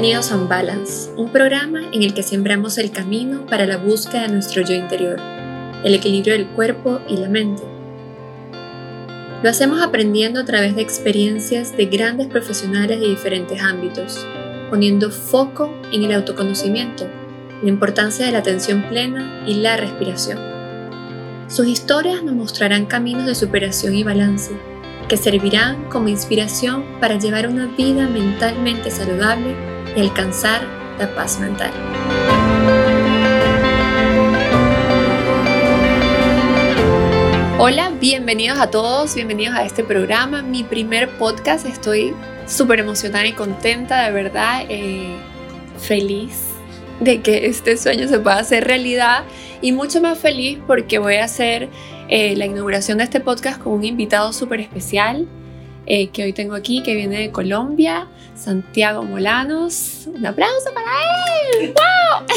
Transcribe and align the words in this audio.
Bienvenidos 0.00 0.30
a 0.30 0.36
Unbalance, 0.36 1.10
un 1.16 1.32
programa 1.32 1.80
en 1.92 2.04
el 2.04 2.14
que 2.14 2.22
sembramos 2.22 2.78
el 2.78 2.92
camino 2.92 3.44
para 3.46 3.66
la 3.66 3.78
búsqueda 3.78 4.22
de 4.22 4.28
nuestro 4.28 4.62
yo 4.62 4.72
interior, 4.72 5.18
el 5.82 5.92
equilibrio 5.92 6.34
del 6.34 6.46
cuerpo 6.46 7.00
y 7.08 7.16
la 7.16 7.28
mente. 7.28 7.64
Lo 9.42 9.50
hacemos 9.50 9.82
aprendiendo 9.82 10.38
a 10.38 10.44
través 10.44 10.76
de 10.76 10.82
experiencias 10.82 11.76
de 11.76 11.86
grandes 11.86 12.28
profesionales 12.28 13.00
de 13.00 13.08
diferentes 13.08 13.60
ámbitos, 13.60 14.24
poniendo 14.70 15.10
foco 15.10 15.74
en 15.92 16.04
el 16.04 16.12
autoconocimiento, 16.12 17.08
la 17.60 17.68
importancia 17.68 18.24
de 18.24 18.30
la 18.30 18.38
atención 18.38 18.84
plena 18.88 19.42
y 19.48 19.54
la 19.54 19.78
respiración. 19.78 20.38
Sus 21.48 21.66
historias 21.66 22.22
nos 22.22 22.36
mostrarán 22.36 22.86
caminos 22.86 23.26
de 23.26 23.34
superación 23.34 23.96
y 23.96 24.04
balance 24.04 24.52
que 25.08 25.16
servirán 25.16 25.88
como 25.88 26.06
inspiración 26.06 26.84
para 27.00 27.18
llevar 27.18 27.48
una 27.48 27.66
vida 27.66 28.06
mentalmente 28.06 28.92
saludable 28.92 29.56
y 29.96 30.00
alcanzar 30.00 30.62
la 30.98 31.14
paz 31.14 31.38
mental. 31.40 31.70
Hola, 37.58 37.90
bienvenidos 38.00 38.58
a 38.58 38.70
todos, 38.70 39.14
bienvenidos 39.14 39.56
a 39.56 39.64
este 39.64 39.82
programa, 39.84 40.42
mi 40.42 40.62
primer 40.62 41.08
podcast. 41.18 41.66
Estoy 41.66 42.14
súper 42.46 42.80
emocionada 42.80 43.26
y 43.26 43.32
contenta, 43.32 44.04
de 44.04 44.12
verdad, 44.12 44.62
eh, 44.68 45.16
feliz 45.78 46.48
de 47.00 47.20
que 47.20 47.46
este 47.46 47.76
sueño 47.76 48.08
se 48.08 48.18
pueda 48.18 48.38
hacer 48.38 48.64
realidad 48.64 49.24
y 49.60 49.72
mucho 49.72 50.00
más 50.00 50.18
feliz 50.18 50.58
porque 50.66 50.98
voy 50.98 51.16
a 51.16 51.24
hacer 51.24 51.68
eh, 52.08 52.34
la 52.36 52.46
inauguración 52.46 52.98
de 52.98 53.04
este 53.04 53.20
podcast 53.20 53.60
con 53.60 53.72
un 53.74 53.84
invitado 53.84 54.32
súper 54.32 54.60
especial 54.60 55.26
eh, 55.90 56.08
que 56.08 56.22
hoy 56.24 56.34
tengo 56.34 56.54
aquí, 56.54 56.82
que 56.82 56.94
viene 56.94 57.18
de 57.18 57.30
Colombia, 57.30 58.06
Santiago 58.34 59.02
Molanos. 59.02 60.06
Un 60.06 60.26
aplauso 60.26 60.70
para 60.74 60.90
él. 61.60 61.74
¡Wow! 61.74 62.36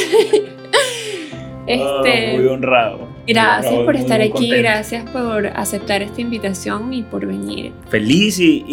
este, 1.68 2.38
muy 2.38 2.48
honrado. 2.48 3.10
Gracias 3.28 3.74
por 3.74 3.96
estar 3.98 4.22
aquí, 4.22 4.50
gracias 4.50 5.10
por 5.10 5.48
aceptar 5.48 6.02
esta 6.02 6.22
invitación 6.22 6.94
y 6.94 7.04
por 7.04 7.26
venir. 7.26 7.74
Feliz 7.90 8.40
y, 8.40 8.64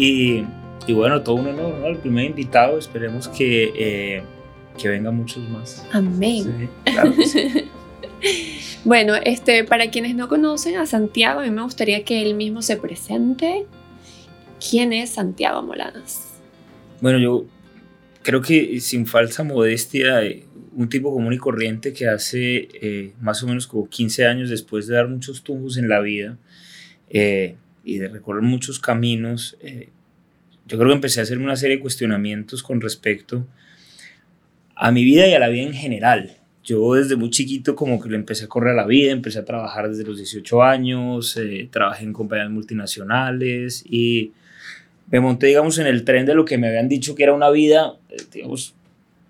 y, 0.87 0.93
bueno, 0.93 1.21
todo 1.21 1.35
un 1.35 1.47
honor, 1.47 1.75
¿no? 1.75 1.87
El 1.87 1.97
primer 1.97 2.25
invitado, 2.25 2.79
esperemos 2.79 3.27
que, 3.27 3.73
eh, 3.75 4.23
que 4.77 4.87
vengan 4.87 5.15
muchos 5.15 5.43
más. 5.49 5.85
Amén. 5.91 6.69
Bueno, 8.85 9.13
este, 9.23 9.65
para 9.65 9.89
quienes 9.91 10.15
no 10.15 10.29
conocen 10.29 10.77
a 10.77 10.85
Santiago, 10.85 11.41
a 11.41 11.43
mí 11.43 11.51
me 11.51 11.61
gustaría 11.61 12.03
que 12.03 12.21
él 12.21 12.33
mismo 12.33 12.61
se 12.61 12.77
presente. 12.77 13.65
¿Quién 14.59 14.91
es 14.91 15.11
Santiago 15.11 15.61
Molanas? 15.61 16.41
Bueno, 17.01 17.17
yo 17.17 17.45
creo 18.23 18.41
que 18.41 18.79
sin 18.81 19.05
falsa 19.05 19.43
modestia, 19.43 20.23
eh, 20.23 20.45
un 20.75 20.89
tipo 20.89 21.13
común 21.13 21.33
y 21.33 21.37
corriente 21.37 21.93
que 21.93 22.07
hace 22.07 22.67
eh, 22.81 23.13
más 23.21 23.41
o 23.43 23.47
menos 23.47 23.67
como 23.67 23.87
15 23.87 24.25
años 24.25 24.49
después 24.49 24.87
de 24.87 24.95
dar 24.95 25.07
muchos 25.07 25.43
tumbos 25.43 25.77
en 25.77 25.87
la 25.87 26.01
vida 26.01 26.37
eh, 27.09 27.55
y 27.83 27.97
de 27.99 28.09
recorrer 28.09 28.43
muchos 28.43 28.79
caminos, 28.79 29.57
yo 30.67 30.77
creo 30.77 30.89
que 30.89 30.95
empecé 30.95 31.21
a 31.21 31.23
hacerme 31.23 31.45
una 31.45 31.55
serie 31.55 31.77
de 31.77 31.81
cuestionamientos 31.81 32.61
con 32.61 32.81
respecto 32.81 33.47
a 34.75 34.91
mi 34.91 35.03
vida 35.03 35.27
y 35.27 35.33
a 35.33 35.39
la 35.39 35.47
vida 35.47 35.63
en 35.63 35.73
general. 35.73 36.37
Yo 36.63 36.93
desde 36.93 37.15
muy 37.15 37.31
chiquito 37.31 37.75
como 37.75 37.99
que 37.99 38.09
le 38.09 38.17
empecé 38.17 38.45
a 38.45 38.47
correr 38.47 38.73
a 38.73 38.75
la 38.75 38.85
vida, 38.85 39.11
empecé 39.11 39.39
a 39.39 39.45
trabajar 39.45 39.89
desde 39.89 40.03
los 40.03 40.17
18 40.17 40.61
años, 40.61 41.39
trabajé 41.71 42.03
en 42.03 42.13
compañías 42.13 42.51
multinacionales 42.51 43.83
y 43.89 44.33
me 45.11 45.19
monté, 45.19 45.47
digamos, 45.47 45.77
en 45.79 45.87
el 45.87 46.03
tren 46.03 46.25
de 46.25 46.35
lo 46.35 46.45
que 46.45 46.57
me 46.57 46.67
habían 46.67 46.89
dicho 46.89 47.15
que 47.15 47.23
era 47.23 47.33
una 47.33 47.49
vida, 47.49 47.95
eh, 48.09 48.17
digamos, 48.33 48.75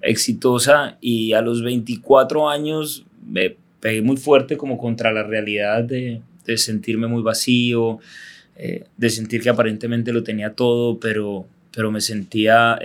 exitosa 0.02 0.98
y 1.02 1.34
a 1.34 1.42
los 1.42 1.64
24 1.64 2.50
años 2.50 3.06
me 3.26 3.56
pegué 3.80 4.02
muy 4.02 4.18
fuerte 4.18 4.58
como 4.58 4.78
contra 4.78 5.12
la 5.12 5.24
realidad 5.24 5.84
de, 5.84 6.22
de 6.46 6.58
sentirme 6.58 7.08
muy 7.08 7.22
vacío, 7.22 8.00
eh, 8.56 8.86
de 8.98 9.10
sentir 9.10 9.42
que 9.42 9.50
aparentemente 9.50 10.14
lo 10.14 10.24
tenía 10.24 10.54
todo, 10.54 11.00
pero, 11.00 11.46
pero 11.72 11.92
me 11.92 12.02
sentía 12.02 12.80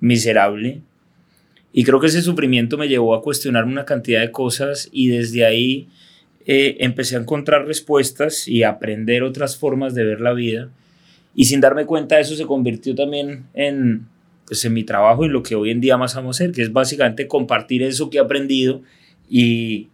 miserable 0.00 0.82
y 1.76 1.82
creo 1.82 1.98
que 1.98 2.06
ese 2.06 2.22
sufrimiento 2.22 2.78
me 2.78 2.86
llevó 2.86 3.16
a 3.16 3.20
cuestionarme 3.20 3.72
una 3.72 3.84
cantidad 3.84 4.20
de 4.20 4.30
cosas 4.30 4.88
y 4.92 5.08
desde 5.08 5.44
ahí 5.44 5.88
eh, 6.46 6.76
empecé 6.78 7.16
a 7.16 7.18
encontrar 7.18 7.66
respuestas 7.66 8.46
y 8.46 8.62
a 8.62 8.68
aprender 8.68 9.24
otras 9.24 9.56
formas 9.56 9.92
de 9.92 10.04
ver 10.04 10.20
la 10.20 10.32
vida. 10.32 10.70
Y 11.34 11.46
sin 11.46 11.60
darme 11.60 11.86
cuenta 11.86 12.20
eso 12.20 12.36
se 12.36 12.46
convirtió 12.46 12.94
también 12.94 13.46
en, 13.54 14.06
pues, 14.46 14.64
en 14.64 14.72
mi 14.72 14.84
trabajo 14.84 15.24
y 15.24 15.28
lo 15.28 15.42
que 15.42 15.54
hoy 15.54 15.70
en 15.70 15.80
día 15.80 15.96
más 15.96 16.16
amo 16.16 16.30
hacer, 16.30 16.52
que 16.52 16.62
es 16.62 16.72
básicamente 16.72 17.26
compartir 17.26 17.82
eso 17.82 18.10
que 18.10 18.18
he 18.18 18.20
aprendido 18.20 18.82
y, 19.28 19.88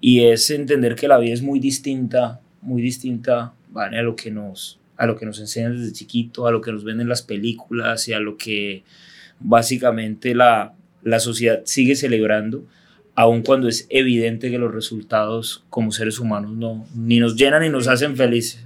y 0.00 0.24
es 0.24 0.50
entender 0.50 0.94
que 0.94 1.08
la 1.08 1.18
vida 1.18 1.34
es 1.34 1.42
muy 1.42 1.60
distinta, 1.60 2.40
muy 2.62 2.82
distinta 2.82 3.54
¿vale? 3.70 3.98
a, 3.98 4.02
lo 4.02 4.16
que 4.16 4.30
nos, 4.30 4.80
a 4.96 5.06
lo 5.06 5.16
que 5.16 5.26
nos 5.26 5.38
enseñan 5.38 5.78
desde 5.78 5.92
chiquito, 5.92 6.46
a 6.46 6.52
lo 6.52 6.60
que 6.60 6.72
nos 6.72 6.84
ven 6.84 7.00
en 7.00 7.08
las 7.08 7.22
películas 7.22 8.08
y 8.08 8.12
a 8.12 8.20
lo 8.20 8.36
que 8.36 8.82
básicamente 9.40 10.34
la, 10.34 10.74
la 11.02 11.20
sociedad 11.20 11.62
sigue 11.64 11.94
celebrando, 11.94 12.66
aun 13.14 13.42
cuando 13.42 13.68
es 13.68 13.86
evidente 13.90 14.50
que 14.50 14.58
los 14.58 14.72
resultados 14.72 15.64
como 15.70 15.92
seres 15.92 16.18
humanos 16.18 16.56
no, 16.56 16.86
ni 16.96 17.20
nos 17.20 17.36
llenan 17.36 17.62
ni 17.62 17.68
nos 17.68 17.86
hacen 17.86 18.16
felices. 18.16 18.64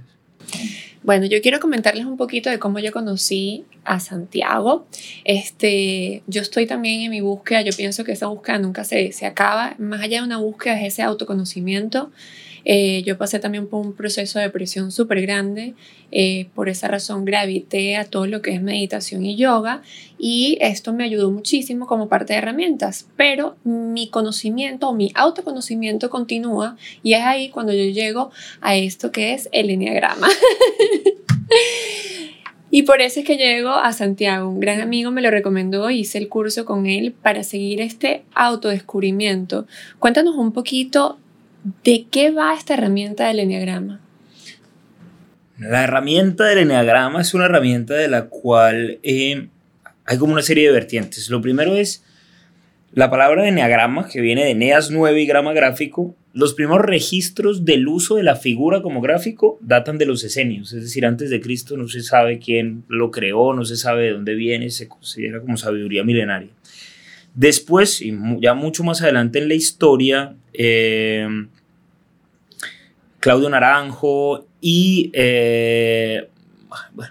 Bueno, 1.09 1.25
yo 1.25 1.41
quiero 1.41 1.59
comentarles 1.59 2.05
un 2.05 2.17
poquito 2.17 2.51
de 2.51 2.59
cómo 2.59 2.77
yo 2.77 2.91
conocí 2.91 3.65
a 3.83 3.99
Santiago. 3.99 4.85
Este, 5.23 6.21
yo 6.27 6.39
estoy 6.39 6.67
también 6.67 7.01
en 7.01 7.09
mi 7.09 7.19
búsqueda, 7.19 7.63
yo 7.63 7.71
pienso 7.75 8.03
que 8.03 8.11
esa 8.11 8.27
búsqueda 8.27 8.59
nunca 8.59 8.83
se, 8.83 9.11
se 9.11 9.25
acaba, 9.25 9.73
más 9.79 10.01
allá 10.01 10.19
de 10.19 10.27
una 10.27 10.37
búsqueda 10.37 10.79
es 10.79 10.93
ese 10.93 11.01
autoconocimiento 11.01 12.11
eh, 12.65 13.03
yo 13.05 13.17
pasé 13.17 13.39
también 13.39 13.67
por 13.67 13.85
un 13.85 13.93
proceso 13.93 14.39
de 14.39 14.45
depresión 14.45 14.91
súper 14.91 15.21
grande, 15.21 15.75
eh, 16.11 16.47
por 16.55 16.69
esa 16.69 16.87
razón 16.87 17.25
gravité 17.25 17.97
a 17.97 18.05
todo 18.05 18.25
lo 18.25 18.41
que 18.41 18.53
es 18.53 18.61
meditación 18.61 19.25
y 19.25 19.35
yoga 19.35 19.81
y 20.17 20.57
esto 20.61 20.93
me 20.93 21.03
ayudó 21.03 21.31
muchísimo 21.31 21.87
como 21.87 22.09
parte 22.09 22.33
de 22.33 22.39
herramientas, 22.39 23.07
pero 23.15 23.55
mi 23.63 24.09
conocimiento 24.09 24.89
o 24.89 24.93
mi 24.93 25.11
autoconocimiento 25.15 26.09
continúa 26.09 26.77
y 27.03 27.13
es 27.13 27.21
ahí 27.21 27.49
cuando 27.49 27.73
yo 27.73 27.83
llego 27.83 28.31
a 28.61 28.75
esto 28.75 29.11
que 29.11 29.33
es 29.33 29.49
el 29.51 29.69
enneagrama. 29.69 30.27
Y 32.71 32.83
por 32.83 33.01
eso 33.01 33.19
es 33.19 33.25
que 33.25 33.37
llego 33.37 33.71
a 33.71 33.91
Santiago. 33.93 34.47
Un 34.47 34.59
gran 34.59 34.79
amigo 34.79 35.11
me 35.11 35.21
lo 35.21 35.31
recomendó, 35.31 35.89
hice 35.89 36.19
el 36.19 36.29
curso 36.29 36.65
con 36.65 36.85
él 36.85 37.13
para 37.13 37.43
seguir 37.43 37.81
este 37.81 38.23
autodescubrimiento. 38.35 39.65
Cuéntanos 39.97 40.35
un 40.35 40.51
poquito 40.51 41.17
¿De 41.83 42.05
qué 42.09 42.31
va 42.31 42.53
esta 42.53 42.75
herramienta 42.75 43.27
del 43.27 43.39
Enneagrama? 43.39 43.99
La 45.57 45.83
herramienta 45.83 46.45
del 46.45 46.59
Enneagrama 46.59 47.21
es 47.21 47.33
una 47.33 47.45
herramienta 47.45 47.95
de 47.95 48.07
la 48.07 48.27
cual 48.27 48.99
eh, 49.03 49.49
hay 50.05 50.17
como 50.17 50.33
una 50.33 50.41
serie 50.41 50.67
de 50.67 50.73
vertientes. 50.73 51.29
Lo 51.29 51.41
primero 51.41 51.75
es 51.75 52.03
la 52.93 53.09
palabra 53.09 53.47
Enneagrama, 53.47 54.07
que 54.07 54.21
viene 54.21 54.45
de 54.45 54.51
Eneas 54.51 54.89
9 54.89 55.21
y 55.21 55.25
grama 55.25 55.51
gráfico. 55.51 56.15
Los 56.33 56.53
primeros 56.53 56.85
registros 56.85 57.65
del 57.65 57.87
uso 57.89 58.15
de 58.15 58.23
la 58.23 58.37
figura 58.37 58.81
como 58.81 59.01
gráfico 59.01 59.59
datan 59.61 59.97
de 59.97 60.05
los 60.05 60.23
esenios, 60.23 60.71
es 60.73 60.83
decir, 60.83 61.05
antes 61.05 61.29
de 61.29 61.41
Cristo 61.41 61.75
no 61.75 61.87
se 61.87 62.03
sabe 62.03 62.39
quién 62.39 62.83
lo 62.87 63.11
creó, 63.11 63.53
no 63.53 63.65
se 63.65 63.75
sabe 63.75 64.03
de 64.03 64.11
dónde 64.13 64.35
viene, 64.35 64.69
se 64.69 64.87
considera 64.87 65.41
como 65.41 65.57
sabiduría 65.57 66.03
milenaria. 66.03 66.49
Después, 67.35 68.01
y 68.01 68.15
ya 68.39 68.53
mucho 68.53 68.83
más 68.83 69.01
adelante 69.01 69.39
en 69.39 69.47
la 69.47 69.53
historia, 69.53 70.35
eh, 70.61 71.25
Claudio 73.21 73.49
Naranjo 73.49 74.45
y 74.59 75.09
eh, 75.13 76.27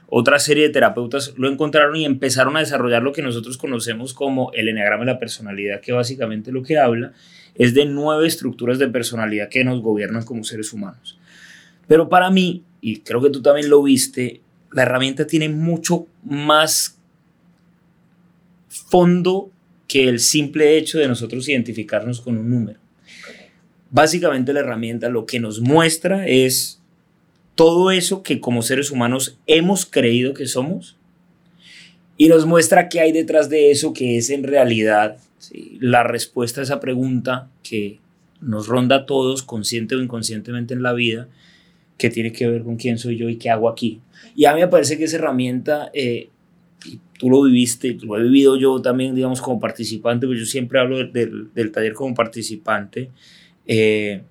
otra 0.06 0.38
serie 0.38 0.64
de 0.64 0.68
terapeutas 0.68 1.32
lo 1.38 1.50
encontraron 1.50 1.96
y 1.96 2.04
empezaron 2.04 2.58
a 2.58 2.60
desarrollar 2.60 3.02
lo 3.02 3.12
que 3.12 3.22
nosotros 3.22 3.56
conocemos 3.56 4.12
como 4.12 4.52
el 4.52 4.68
enneagrama 4.68 5.06
de 5.06 5.12
la 5.12 5.18
personalidad, 5.18 5.80
que 5.80 5.92
básicamente 5.92 6.52
lo 6.52 6.62
que 6.62 6.76
habla 6.76 7.14
es 7.54 7.72
de 7.72 7.86
nueve 7.86 8.26
estructuras 8.26 8.78
de 8.78 8.88
personalidad 8.88 9.48
que 9.48 9.64
nos 9.64 9.80
gobiernan 9.80 10.24
como 10.24 10.44
seres 10.44 10.74
humanos. 10.74 11.18
Pero 11.86 12.10
para 12.10 12.30
mí, 12.30 12.64
y 12.82 13.00
creo 13.00 13.22
que 13.22 13.30
tú 13.30 13.40
también 13.40 13.70
lo 13.70 13.82
viste, 13.82 14.42
la 14.72 14.82
herramienta 14.82 15.26
tiene 15.26 15.48
mucho 15.48 16.06
más 16.22 16.98
fondo 18.68 19.50
que 19.86 20.06
el 20.06 20.20
simple 20.20 20.76
hecho 20.76 20.98
de 20.98 21.08
nosotros 21.08 21.48
identificarnos 21.48 22.20
con 22.20 22.36
un 22.36 22.50
número. 22.50 22.78
Básicamente 23.90 24.52
la 24.52 24.60
herramienta 24.60 25.08
lo 25.08 25.26
que 25.26 25.40
nos 25.40 25.60
muestra 25.60 26.26
es 26.26 26.80
todo 27.54 27.90
eso 27.90 28.22
que 28.22 28.40
como 28.40 28.62
seres 28.62 28.90
humanos 28.90 29.38
hemos 29.46 29.86
creído 29.86 30.34
que 30.34 30.46
somos 30.46 30.96
y 32.16 32.28
nos 32.28 32.46
muestra 32.46 32.88
qué 32.88 33.00
hay 33.00 33.12
detrás 33.12 33.48
de 33.48 33.70
eso 33.70 33.92
que 33.92 34.18
es 34.18 34.30
en 34.30 34.44
realidad 34.44 35.18
la 35.80 36.02
respuesta 36.02 36.60
a 36.60 36.64
esa 36.64 36.80
pregunta 36.80 37.50
que 37.62 37.98
nos 38.40 38.66
ronda 38.66 38.96
a 38.96 39.06
todos 39.06 39.42
consciente 39.42 39.94
o 39.94 40.02
inconscientemente 40.02 40.74
en 40.74 40.82
la 40.82 40.92
vida 40.92 41.28
que 41.96 42.10
tiene 42.10 42.32
que 42.32 42.46
ver 42.46 42.62
con 42.62 42.76
quién 42.76 42.98
soy 42.98 43.16
yo 43.16 43.28
y 43.28 43.36
qué 43.36 43.50
hago 43.50 43.68
aquí. 43.68 44.00
Y 44.36 44.44
a 44.44 44.54
mí 44.54 44.60
me 44.60 44.68
parece 44.68 44.96
que 44.96 45.04
esa 45.04 45.16
herramienta, 45.16 45.90
eh, 45.92 46.30
tú 47.18 47.28
lo 47.28 47.42
viviste, 47.42 47.98
lo 48.02 48.16
he 48.16 48.22
vivido 48.22 48.56
yo 48.56 48.80
también, 48.80 49.14
digamos, 49.14 49.40
como 49.40 49.58
participante, 49.58 50.26
pues 50.26 50.38
yo 50.38 50.46
siempre 50.46 50.78
hablo 50.78 50.98
del, 50.98 51.52
del 51.52 51.72
taller 51.72 51.94
como 51.94 52.14
participante. 52.14 53.10
Eh, 53.68 54.22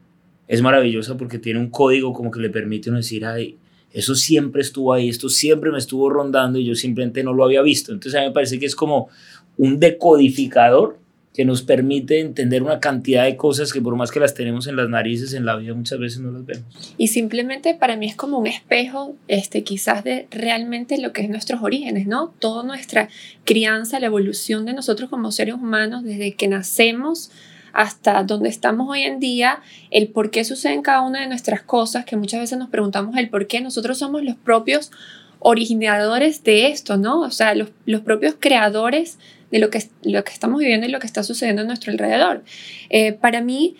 es 0.48 0.62
maravillosa 0.62 1.16
porque 1.18 1.40
tiene 1.40 1.60
un 1.60 1.70
código 1.70 2.14
como 2.14 2.32
que 2.32 2.40
le 2.40 2.50
permite 2.50 2.90
uno 2.90 2.98
decir, 2.98 3.26
ay, 3.26 3.58
eso 3.94 4.16
siempre 4.16 4.62
estuvo 4.62 4.94
ahí, 4.94 5.10
esto 5.10 5.30
siempre 5.30 5.72
me 5.72 5.78
estuvo 5.78 6.10
rondando 6.10 6.60
y 6.60 6.66
yo 6.66 6.76
simplemente 6.76 7.24
no 7.24 7.34
lo 7.34 7.46
había 7.46 7.62
visto. 7.62 7.94
Entonces 7.94 8.16
a 8.20 8.22
mí 8.22 8.28
me 8.28 8.34
parece 8.34 8.60
que 8.60 8.66
es 8.66 8.76
como 8.76 9.10
un 9.58 9.80
decodificador 9.80 11.00
que 11.34 11.46
nos 11.46 11.62
permite 11.62 12.20
entender 12.20 12.64
una 12.64 12.80
cantidad 12.80 13.26
de 13.26 13.38
cosas 13.38 13.72
que 13.72 13.80
por 13.80 13.96
más 13.96 14.10
que 14.10 14.20
las 14.20 14.34
tenemos 14.34 14.66
en 14.66 14.76
las 14.76 14.90
narices 14.90 15.34
en 15.34 15.46
la 15.46 15.56
vida 15.56 15.76
muchas 15.76 16.00
veces 16.00 16.20
no 16.20 16.32
las 16.32 16.44
vemos. 16.44 16.96
Y 16.98 17.10
simplemente 17.10 17.76
para 17.76 17.96
mí 17.96 18.08
es 18.08 18.16
como 18.16 18.40
un 18.40 18.48
espejo, 18.48 19.16
este, 19.28 19.64
quizás 19.64 20.04
de 20.04 20.26
realmente 20.32 20.98
lo 21.00 21.14
que 21.14 21.22
es 21.22 21.30
nuestros 21.30 21.62
orígenes, 21.62 22.08
¿no? 22.08 22.34
Toda 22.40 22.64
nuestra 22.64 23.10
crianza, 23.46 24.00
la 24.00 24.08
evolución 24.08 24.66
de 24.66 24.74
nosotros 24.74 25.12
como 25.12 25.32
seres 25.32 25.54
humanos 25.54 26.04
desde 26.04 26.34
que 26.34 26.48
nacemos 26.48 27.30
hasta 27.78 28.24
donde 28.24 28.50
estamos 28.50 28.90
hoy 28.90 29.04
en 29.04 29.20
día, 29.20 29.60
el 29.92 30.08
por 30.08 30.32
qué 30.32 30.44
suceden 30.44 30.82
cada 30.82 31.02
una 31.02 31.22
de 31.22 31.28
nuestras 31.28 31.62
cosas, 31.62 32.06
que 32.06 32.16
muchas 32.16 32.40
veces 32.40 32.58
nos 32.58 32.70
preguntamos 32.70 33.16
el 33.18 33.30
por 33.30 33.46
qué 33.46 33.62
nosotros 33.62 34.00
somos 34.00 34.24
los 34.24 34.36
propios 34.36 34.92
originadores 35.38 36.44
de 36.44 36.70
esto, 36.70 36.98
¿no? 36.98 37.22
O 37.22 37.30
sea, 37.30 37.54
los, 37.54 37.70
los 37.86 38.02
propios 38.02 38.34
creadores 38.40 39.20
de 39.52 39.60
lo 39.60 39.70
que, 39.70 39.84
lo 40.02 40.24
que 40.24 40.34
estamos 40.34 40.58
viviendo 40.60 40.88
y 40.88 40.90
lo 40.90 41.00
que 41.00 41.06
está 41.06 41.22
sucediendo 41.22 41.62
a 41.62 41.66
nuestro 41.66 41.92
alrededor. 41.92 42.44
Eh, 42.90 43.14
para 43.14 43.42
mí, 43.42 43.76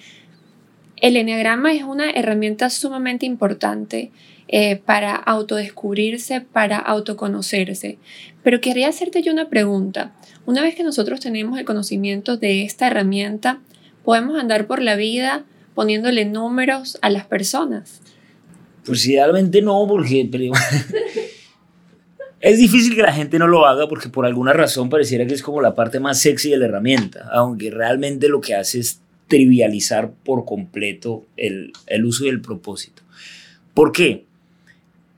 el 0.98 1.18
enneagrama 1.18 1.74
es 1.74 1.82
una 1.82 2.12
herramienta 2.12 2.70
sumamente 2.70 3.26
importante 3.26 4.12
eh, 4.48 4.76
para 4.76 5.16
autodescubrirse, 5.16 6.42
para 6.42 6.78
autoconocerse. 6.78 7.98
Pero 8.44 8.62
quería 8.62 8.90
hacerte 8.90 9.24
yo 9.24 9.34
una 9.34 9.50
pregunta. 9.50 10.14
Una 10.46 10.62
vez 10.62 10.76
que 10.76 10.84
nosotros 10.84 11.20
tenemos 11.20 11.58
el 11.58 11.66
conocimiento 11.66 12.38
de 12.38 12.62
esta 12.62 12.86
herramienta, 12.86 13.60
podemos 14.08 14.40
andar 14.40 14.68
por 14.68 14.82
la 14.82 14.96
vida 14.96 15.44
poniéndole 15.76 16.24
números 16.24 16.98
a 17.02 17.10
las 17.10 17.26
personas. 17.26 18.00
Pues 18.86 19.06
idealmente 19.06 19.62
no, 19.62 19.86
porque 19.86 20.30
Es 22.40 22.58
difícil 22.58 22.96
que 22.96 23.02
la 23.02 23.12
gente 23.12 23.38
no 23.38 23.48
lo 23.48 23.66
haga 23.66 23.90
porque 23.90 24.08
por 24.08 24.26
alguna 24.26 24.54
razón 24.54 24.90
pareciera 24.90 25.28
que 25.28 25.34
es 25.34 25.42
como 25.42 25.60
la 25.60 25.76
parte 25.76 26.00
más 26.00 26.22
sexy 26.22 26.52
de 26.52 26.58
la 26.58 26.68
herramienta, 26.68 27.28
aunque 27.34 27.70
realmente 27.70 28.30
lo 28.30 28.40
que 28.40 28.56
hace 28.56 28.80
es 28.80 29.02
trivializar 29.28 30.14
por 30.24 30.46
completo 30.46 31.26
el, 31.36 31.74
el 31.88 32.06
uso 32.06 32.24
y 32.24 32.30
el 32.30 32.40
propósito. 32.40 33.02
¿Por 33.74 33.92
qué? 33.92 34.24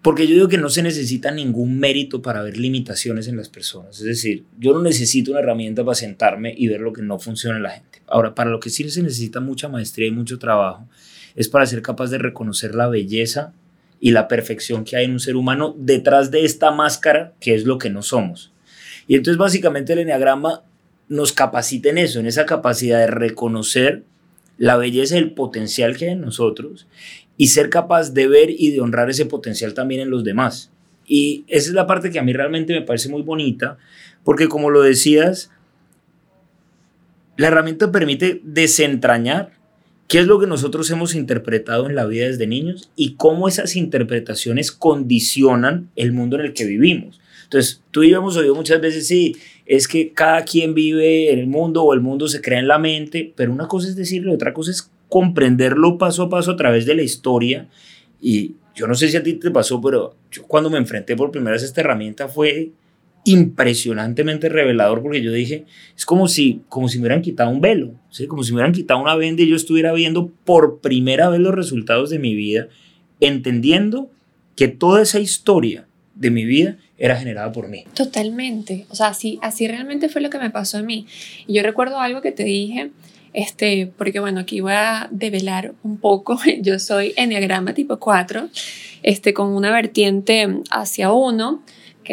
Porque 0.02 0.26
yo 0.26 0.34
digo 0.34 0.48
que 0.48 0.58
no 0.58 0.70
se 0.70 0.82
necesita 0.82 1.30
ningún 1.30 1.78
mérito 1.78 2.24
para 2.24 2.42
ver 2.42 2.58
limitaciones 2.58 3.28
en 3.28 3.38
las 3.38 3.50
personas. 3.50 4.00
Es 4.00 4.06
decir, 4.06 4.46
yo 4.58 4.74
no 4.74 4.82
necesito 4.82 5.30
una 5.30 5.42
herramienta 5.42 5.86
para 5.86 5.94
sentarme 5.94 6.56
y 6.58 6.68
ver 6.68 6.82
lo 6.82 6.92
que 6.92 7.04
no 7.04 7.20
funciona 7.20 7.58
en 7.58 7.64
la 7.64 7.70
gente. 7.70 7.89
Ahora, 8.10 8.36
para 8.36 8.50
lo 8.50 8.60
que 8.60 8.70
sí 8.70 8.90
se 8.90 9.04
necesita 9.04 9.40
mucha 9.40 9.70
maestría 9.70 10.08
y 10.08 10.12
mucho 10.12 10.40
trabajo 10.40 10.88
es 11.36 11.48
para 11.48 11.66
ser 11.66 11.82
capaz 11.82 12.10
de 12.10 12.18
reconocer 12.18 12.76
la 12.76 12.88
belleza 12.88 13.54
y 14.00 14.12
la 14.12 14.28
perfección 14.28 14.84
que 14.84 14.96
hay 14.96 15.06
en 15.06 15.12
un 15.12 15.20
ser 15.20 15.36
humano 15.36 15.76
detrás 15.78 16.32
de 16.32 16.46
esta 16.46 16.72
máscara 16.72 17.34
que 17.40 17.56
es 17.56 17.66
lo 17.66 17.78
que 17.78 17.90
no 17.90 18.02
somos. 18.02 18.52
Y 19.08 19.16
entonces 19.16 19.38
básicamente 19.38 19.94
el 19.94 20.00
enneagrama 20.00 20.64
nos 21.08 21.34
capacita 21.34 21.90
en 21.90 21.98
eso, 21.98 22.20
en 22.20 22.28
esa 22.28 22.46
capacidad 22.46 23.00
de 23.00 23.08
reconocer 23.08 24.04
la 24.58 24.78
belleza 24.78 25.16
y 25.16 25.20
el 25.20 25.32
potencial 25.32 25.98
que 25.98 26.06
hay 26.06 26.12
en 26.12 26.22
nosotros 26.22 26.88
y 27.38 27.48
ser 27.48 27.70
capaz 27.70 28.14
de 28.14 28.28
ver 28.28 28.50
y 28.50 28.72
de 28.72 28.82
honrar 28.82 29.10
ese 29.10 29.26
potencial 29.26 29.74
también 29.74 30.02
en 30.02 30.10
los 30.10 30.24
demás. 30.24 30.72
Y 31.08 31.44
esa 31.48 31.70
es 31.70 31.74
la 31.74 31.88
parte 31.88 32.12
que 32.12 32.20
a 32.20 32.24
mí 32.24 32.34
realmente 32.34 32.74
me 32.74 32.84
parece 32.84 33.10
muy 33.10 33.24
bonita, 33.24 33.78
porque 34.24 34.48
como 34.48 34.70
lo 34.70 34.82
decías, 34.82 35.50
la 37.40 37.48
herramienta 37.48 37.90
permite 37.90 38.42
desentrañar 38.44 39.54
qué 40.10 40.20
es 40.20 40.28
lo 40.28 40.42
que 40.42 40.46
nosotros 40.46 40.92
hemos 40.92 41.16
interpretado 41.16 41.88
en 41.88 41.96
la 41.96 42.06
vida 42.06 42.28
desde 42.28 42.48
niños 42.48 42.92
y 42.98 43.14
cómo 43.14 43.48
esas 43.48 43.78
interpretaciones 43.78 44.74
condicionan 44.74 45.90
el 45.96 46.12
mundo 46.12 46.38
en 46.38 46.48
el 46.48 46.54
que 46.54 46.66
vivimos. 46.66 47.22
Entonces, 47.46 47.82
tú 47.92 48.04
y 48.04 48.10
yo 48.10 48.18
hemos 48.18 48.36
oído 48.36 48.56
muchas 48.56 48.82
veces, 48.82 49.08
sí, 49.08 49.38
es 49.66 49.88
que 49.88 50.12
cada 50.12 50.44
quien 50.44 50.74
vive 50.74 51.32
en 51.32 51.40
el 51.40 51.48
mundo 51.48 51.82
o 51.86 51.94
el 51.94 52.02
mundo 52.02 52.28
se 52.28 52.42
crea 52.42 52.60
en 52.60 52.68
la 52.68 52.78
mente, 52.78 53.32
pero 53.38 53.54
una 53.54 53.70
cosa 53.70 53.88
es 53.88 53.96
decirlo, 53.96 54.34
otra 54.34 54.54
cosa 54.54 54.72
es 54.72 54.92
comprenderlo 55.08 55.98
paso 55.98 56.24
a 56.24 56.30
paso 56.30 56.52
a 56.52 56.58
través 56.58 56.86
de 56.86 56.96
la 56.96 57.04
historia. 57.04 57.70
Y 58.22 58.56
yo 58.76 58.86
no 58.86 58.96
sé 58.96 59.08
si 59.08 59.16
a 59.16 59.24
ti 59.24 59.36
te 59.36 59.50
pasó, 59.50 59.80
pero 59.80 60.14
yo 60.30 60.44
cuando 60.44 60.70
me 60.70 60.78
enfrenté 60.78 61.16
por 61.16 61.32
primera 61.32 61.54
vez 61.54 61.64
a 61.64 61.68
esta 61.68 61.80
herramienta 61.80 62.28
fue 62.28 62.74
impresionantemente 63.26 64.50
revelador 64.50 65.02
porque 65.02 65.22
yo 65.22 65.32
dije, 65.32 65.66
es 65.96 66.06
como 66.06 66.28
si, 66.28 66.62
como 66.70 66.88
si 66.88 66.98
me 66.98 67.04
hubieran 67.04 67.22
quitado 67.22 67.50
un 67.50 67.62
velo, 67.62 67.94
¿sí? 68.10 68.28
como 68.28 68.44
si 68.44 68.52
me 68.52 68.58
hubieran 68.58 68.74
quitado 68.74 69.02
una 69.02 69.16
venda 69.16 69.44
y 69.44 69.48
yo 69.48 69.56
estuviera 69.56 69.94
viendo 69.94 70.32
por 70.46 70.80
primera 70.80 71.30
vez 71.30 71.40
los 71.40 71.54
resultados 71.54 72.10
de 72.10 72.20
mi 72.20 72.36
vida, 72.36 72.68
entendiendo 73.20 74.10
que 74.56 74.68
toda 74.68 75.02
esa 75.02 75.20
historia 75.20 75.88
de 76.16 76.32
mi 76.32 76.46
vida 76.46 76.78
era 76.98 77.16
generada 77.16 77.52
por 77.52 77.70
mí. 77.70 77.86
Totalmente, 77.94 78.86
o 78.90 78.96
sea, 78.96 79.08
así, 79.08 79.40
así 79.42 79.68
realmente 79.68 80.10
fue 80.10 80.22
lo 80.22 80.30
que 80.30 80.38
me 80.38 80.50
pasó 80.50 80.78
a 80.78 80.82
mí. 80.82 81.06
Y 81.48 81.54
yo 81.54 81.64
recuerdo 81.64 82.00
algo 82.00 82.22
que 82.22 82.32
te 82.32 82.44
dije, 82.44 82.92
este, 83.34 83.92
porque 83.98 84.20
bueno, 84.20 84.42
aquí 84.42 84.60
voy 84.60 84.74
a 84.74 85.08
develar 85.12 85.74
un 85.84 85.98
poco, 85.98 86.40
yo 86.62 86.80
soy 86.80 87.14
Enneagrama 87.16 87.74
tipo 87.74 88.00
4, 88.00 88.50
este, 89.04 89.34
con 89.34 89.50
una 89.50 89.72
vertiente 89.72 90.48
hacia 90.72 91.12
1, 91.12 91.64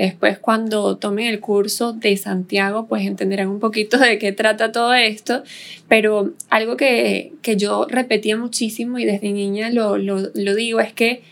después 0.02 0.38
cuando 0.38 0.96
tomen 0.96 1.26
el 1.26 1.40
curso 1.40 1.92
de 1.92 2.16
Santiago 2.16 2.86
pues 2.86 3.06
entenderán 3.06 3.48
un 3.48 3.60
poquito 3.60 3.98
de 3.98 4.18
qué 4.18 4.32
trata 4.32 4.72
todo 4.72 4.94
esto, 4.94 5.42
pero 5.88 6.32
algo 6.50 6.76
que, 6.76 7.32
que 7.42 7.56
yo 7.56 7.86
repetía 7.88 8.36
muchísimo 8.36 8.98
y 8.98 9.04
desde 9.04 9.32
niña 9.32 9.70
lo, 9.70 9.98
lo, 9.98 10.30
lo 10.34 10.54
digo 10.54 10.80
es 10.80 10.92
que 10.92 11.22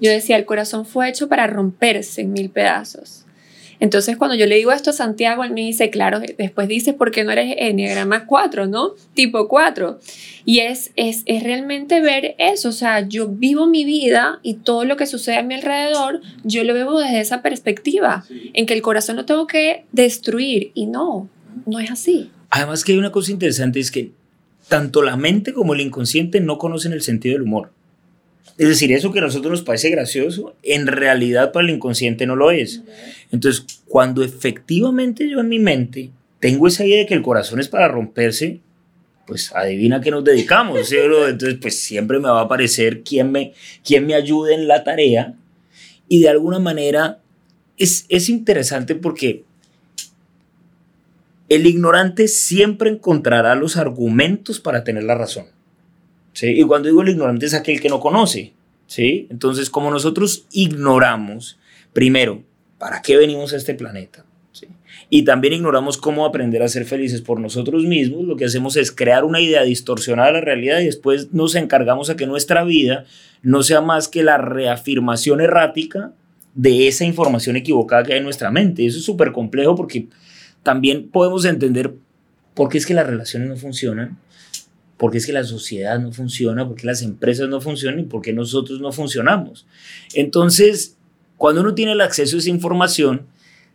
yo 0.00 0.10
decía, 0.10 0.36
el 0.36 0.44
corazón 0.44 0.84
fue 0.84 1.08
hecho 1.08 1.28
para 1.28 1.46
romperse 1.46 2.22
en 2.22 2.32
mil 2.32 2.50
pedazos. 2.50 3.23
Entonces, 3.80 4.16
cuando 4.16 4.36
yo 4.36 4.46
le 4.46 4.56
digo 4.56 4.72
esto 4.72 4.90
a 4.90 4.92
Santiago, 4.92 5.44
él 5.44 5.52
me 5.52 5.60
dice, 5.62 5.90
claro, 5.90 6.20
después 6.38 6.68
dices, 6.68 6.94
¿por 6.94 7.10
qué 7.10 7.24
no 7.24 7.32
eres 7.32 7.54
Enneagrama 7.58 8.26
4, 8.26 8.66
no? 8.66 8.94
Tipo 9.14 9.48
4. 9.48 9.98
Y 10.44 10.60
es, 10.60 10.92
es, 10.96 11.22
es 11.26 11.42
realmente 11.42 12.00
ver 12.00 12.34
eso, 12.38 12.68
o 12.68 12.72
sea, 12.72 13.06
yo 13.06 13.28
vivo 13.28 13.66
mi 13.66 13.84
vida 13.84 14.40
y 14.42 14.54
todo 14.54 14.84
lo 14.84 14.96
que 14.96 15.06
sucede 15.06 15.36
a 15.36 15.42
mi 15.42 15.54
alrededor, 15.54 16.20
yo 16.42 16.64
lo 16.64 16.74
veo 16.74 16.98
desde 16.98 17.20
esa 17.20 17.42
perspectiva, 17.42 18.24
en 18.52 18.66
que 18.66 18.74
el 18.74 18.82
corazón 18.82 19.16
lo 19.16 19.24
tengo 19.24 19.46
que 19.46 19.84
destruir 19.92 20.70
y 20.74 20.86
no, 20.86 21.28
no 21.66 21.78
es 21.78 21.90
así. 21.90 22.30
Además 22.50 22.84
que 22.84 22.92
hay 22.92 22.98
una 22.98 23.12
cosa 23.12 23.32
interesante, 23.32 23.80
es 23.80 23.90
que 23.90 24.12
tanto 24.68 25.02
la 25.02 25.16
mente 25.16 25.52
como 25.52 25.74
el 25.74 25.80
inconsciente 25.80 26.40
no 26.40 26.58
conocen 26.58 26.92
el 26.92 27.02
sentido 27.02 27.34
del 27.34 27.42
humor. 27.42 27.70
Es 28.56 28.68
decir, 28.68 28.92
eso 28.92 29.10
que 29.10 29.18
a 29.18 29.22
nosotros 29.22 29.50
nos 29.50 29.62
parece 29.62 29.90
gracioso, 29.90 30.54
en 30.62 30.86
realidad 30.86 31.50
para 31.50 31.66
el 31.66 31.74
inconsciente 31.74 32.24
no 32.26 32.36
lo 32.36 32.50
es. 32.50 32.82
Entonces, 33.32 33.64
cuando 33.88 34.22
efectivamente 34.22 35.28
yo 35.28 35.40
en 35.40 35.48
mi 35.48 35.58
mente 35.58 36.10
tengo 36.38 36.68
esa 36.68 36.84
idea 36.84 36.98
de 36.98 37.06
que 37.06 37.14
el 37.14 37.22
corazón 37.22 37.58
es 37.58 37.68
para 37.68 37.88
romperse, 37.88 38.60
pues 39.26 39.52
adivina 39.54 40.00
que 40.00 40.10
nos 40.10 40.22
dedicamos, 40.22 40.92
Entonces, 40.92 41.58
pues 41.60 41.80
siempre 41.80 42.18
me 42.18 42.28
va 42.28 42.40
a 42.40 42.44
aparecer 42.44 43.02
quien 43.02 43.32
me, 43.32 43.54
quien 43.82 44.06
me 44.06 44.14
ayude 44.14 44.54
en 44.54 44.68
la 44.68 44.84
tarea. 44.84 45.34
Y 46.08 46.20
de 46.20 46.28
alguna 46.28 46.58
manera 46.58 47.18
es, 47.76 48.06
es 48.08 48.28
interesante 48.28 48.94
porque 48.94 49.42
el 51.48 51.66
ignorante 51.66 52.28
siempre 52.28 52.90
encontrará 52.90 53.54
los 53.54 53.76
argumentos 53.76 54.60
para 54.60 54.84
tener 54.84 55.04
la 55.04 55.14
razón. 55.14 55.46
Y 56.42 56.62
cuando 56.64 56.88
digo 56.88 57.02
el 57.02 57.10
ignorante 57.10 57.46
es 57.46 57.54
aquel 57.54 57.80
que 57.80 57.88
no 57.88 58.00
conoce, 58.00 58.52
¿sí? 58.86 59.26
Entonces, 59.30 59.70
como 59.70 59.90
nosotros 59.90 60.46
ignoramos, 60.52 61.58
primero, 61.92 62.42
¿para 62.78 63.02
qué 63.02 63.16
venimos 63.16 63.52
a 63.52 63.56
este 63.56 63.74
planeta? 63.74 64.24
Y 65.10 65.24
también 65.24 65.54
ignoramos 65.54 65.98
cómo 65.98 66.24
aprender 66.24 66.62
a 66.62 66.68
ser 66.68 66.84
felices 66.86 67.20
por 67.20 67.38
nosotros 67.38 67.84
mismos, 67.84 68.24
lo 68.24 68.36
que 68.36 68.46
hacemos 68.46 68.76
es 68.76 68.90
crear 68.90 69.24
una 69.24 69.40
idea 69.40 69.62
distorsionada 69.62 70.28
de 70.28 70.34
la 70.34 70.40
realidad 70.40 70.80
y 70.80 70.86
después 70.86 71.32
nos 71.32 71.54
encargamos 71.54 72.10
a 72.10 72.16
que 72.16 72.26
nuestra 72.26 72.64
vida 72.64 73.04
no 73.42 73.62
sea 73.62 73.80
más 73.80 74.08
que 74.08 74.22
la 74.22 74.38
reafirmación 74.38 75.40
errática 75.40 76.12
de 76.54 76.88
esa 76.88 77.04
información 77.04 77.56
equivocada 77.56 78.02
que 78.04 78.12
hay 78.12 78.18
en 78.18 78.24
nuestra 78.24 78.50
mente. 78.50 78.86
Eso 78.86 78.98
es 78.98 79.04
súper 79.04 79.32
complejo 79.32 79.74
porque 79.74 80.06
también 80.62 81.08
podemos 81.08 81.44
entender 81.44 81.94
por 82.54 82.68
qué 82.68 82.78
es 82.78 82.86
que 82.86 82.94
las 82.94 83.06
relaciones 83.06 83.48
no 83.48 83.56
funcionan 83.56 84.18
porque 84.96 85.18
es 85.18 85.26
que 85.26 85.32
la 85.32 85.44
sociedad 85.44 85.98
no 85.98 86.12
funciona, 86.12 86.66
porque 86.66 86.86
las 86.86 87.02
empresas 87.02 87.48
no 87.48 87.60
funcionan 87.60 88.00
y 88.00 88.02
porque 88.04 88.32
nosotros 88.32 88.80
no 88.80 88.92
funcionamos. 88.92 89.66
Entonces, 90.14 90.96
cuando 91.36 91.60
uno 91.60 91.74
tiene 91.74 91.92
el 91.92 92.00
acceso 92.00 92.36
a 92.36 92.38
esa 92.38 92.50
información, 92.50 93.26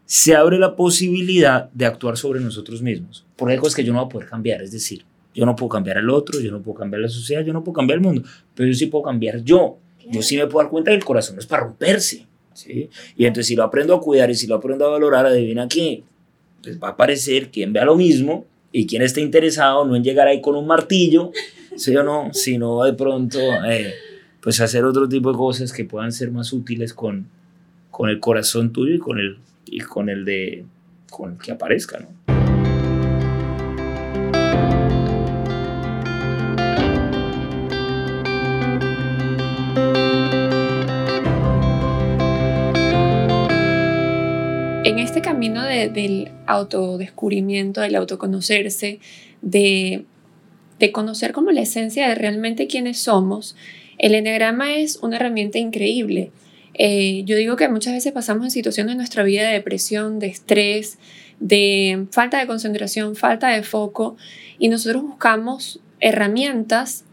se 0.06 0.36
abre 0.36 0.58
la 0.58 0.76
posibilidad 0.76 1.70
de 1.72 1.86
actuar 1.86 2.18
sobre 2.18 2.40
nosotros 2.40 2.82
mismos. 2.82 3.26
Por 3.36 3.50
hay 3.50 3.58
cosas 3.58 3.76
que 3.76 3.84
yo 3.84 3.94
no 3.94 4.00
voy 4.00 4.08
a 4.08 4.10
poder 4.10 4.30
cambiar, 4.30 4.62
es 4.62 4.72
decir, 4.72 5.06
yo 5.36 5.46
no 5.46 5.56
puedo 5.56 5.70
cambiar 5.70 5.98
al 5.98 6.10
otro, 6.10 6.40
yo 6.40 6.52
no 6.52 6.62
puedo 6.62 6.80
cambiar 6.80 7.02
la 7.02 7.10
sociedad, 7.10 7.44
yo 7.44 7.54
no 7.54 7.64
puedo 7.64 7.76
cambiar 7.76 7.98
el 8.00 8.04
mundo, 8.04 8.24
pero 8.56 8.68
yo 8.68 8.74
sí 8.74 8.88
puedo 8.88 9.04
cambiar 9.04 9.44
yo. 9.44 9.78
Yo 10.12 10.24
sí 10.24 10.38
me 10.38 10.48
puedo 10.48 10.64
dar 10.64 10.72
cuenta 10.72 10.90
que 10.90 10.98
el 10.98 11.06
corazón 11.06 11.36
no 11.36 11.40
es 11.40 11.46
para 11.46 11.64
romperse. 11.64 12.26
¿sí? 12.54 12.90
Y 13.16 13.26
entonces 13.26 13.48
si 13.48 13.56
lo 13.56 13.64
aprendo 13.64 13.94
a 13.94 14.02
cuidar 14.02 14.32
y 14.32 14.36
si 14.36 14.48
lo 14.48 14.56
aprendo 14.56 14.88
a 14.88 14.90
valorar, 14.90 15.28
adivina 15.28 15.68
qué, 15.68 16.04
pues 16.64 16.82
va 16.82 16.88
a 16.88 16.92
aparecer 16.92 17.52
quien 17.52 17.72
vea 17.72 17.86
lo 17.86 17.96
mismo 17.96 18.48
y 18.72 18.86
quien 18.86 19.02
esté 19.02 19.22
interesado 19.22 19.86
no 19.86 19.96
en 19.96 20.04
llegar 20.04 20.28
ahí 20.28 20.42
con 20.42 20.56
un 20.56 20.68
martillo, 20.68 21.32
¿sí 21.76 21.96
o 21.96 22.04
no? 22.04 22.30
Sino 22.34 22.84
de 22.84 22.94
pronto, 22.94 23.40
eh, 23.68 23.94
pues 24.42 24.62
hacer 24.62 24.86
otro 24.86 25.08
tipo 25.10 25.32
de 25.32 25.38
cosas 25.38 25.74
que 25.74 25.86
puedan 25.86 26.12
ser 26.12 26.32
más 26.32 26.54
útiles 26.54 26.94
con, 26.94 27.28
con 27.92 28.10
el 28.10 28.20
corazón 28.20 28.72
tuyo 28.72 28.96
y 28.96 29.00
con 29.00 29.20
el, 29.20 29.38
y 29.66 29.80
con 29.80 30.10
el 30.10 30.26
de, 30.26 30.66
con 31.10 31.34
el 31.34 31.38
que 31.40 31.52
aparezca, 31.52 32.00
¿no? 32.00 32.29
Camino 45.80 45.94
del 45.94 46.32
autodescubrimiento, 46.46 47.82
del 47.82 47.96
autoconocerse, 47.96 49.00
de, 49.42 50.06
de 50.80 50.92
conocer 50.92 51.32
como 51.32 51.52
la 51.52 51.62
esencia 51.62 52.08
de 52.08 52.16
realmente 52.16 52.68
quiénes 52.68 53.00
somos, 53.00 53.56
el 53.98 54.16
enneagrama 54.16 54.76
es 54.76 54.98
una 55.02 55.18
herramienta 55.18 55.58
increíble. 55.60 56.32
Eh, 56.74 57.24
yo 57.26 57.36
digo 57.36 57.58
que 57.58 57.68
muchas 57.68 57.94
veces 57.94 58.14
pasamos 58.14 58.46
en 58.46 58.52
situaciones 58.52 58.94
de 58.94 58.98
nuestra 58.98 59.24
vida 59.24 59.48
de 59.48 59.54
depresión, 59.54 60.20
de 60.20 60.28
estrés, 60.28 60.98
de 61.40 62.06
falta 62.12 62.40
de 62.40 62.48
concentración, 62.48 63.16
falta 63.16 63.50
de 63.50 63.64
foco, 63.64 64.16
y 64.58 64.70
nosotros 64.70 65.04
buscamos 65.04 65.82
herramientas 66.00 67.04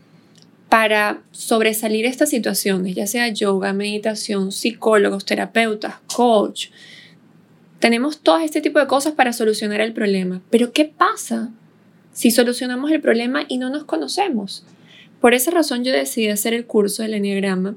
para 0.68 1.22
sobresalir 1.32 2.06
estas 2.06 2.30
situaciones, 2.30 2.94
ya 2.94 3.06
sea 3.06 3.28
yoga, 3.28 3.72
meditación, 3.72 4.52
psicólogos, 4.52 5.24
terapeutas, 5.24 5.94
coach, 6.12 6.68
tenemos 7.78 8.20
todo 8.20 8.38
este 8.38 8.60
tipo 8.60 8.78
de 8.78 8.86
cosas 8.86 9.14
para 9.14 9.32
solucionar 9.32 9.80
el 9.80 9.92
problema. 9.92 10.40
Pero 10.50 10.72
¿qué 10.72 10.84
pasa 10.84 11.50
si 12.12 12.30
solucionamos 12.30 12.90
el 12.90 13.00
problema 13.00 13.44
y 13.48 13.58
no 13.58 13.70
nos 13.70 13.84
conocemos? 13.84 14.64
Por 15.20 15.34
esa 15.34 15.50
razón 15.50 15.84
yo 15.84 15.92
decidí 15.92 16.28
hacer 16.28 16.54
el 16.54 16.66
curso 16.66 17.02
del 17.02 17.14
Enneagrama, 17.14 17.74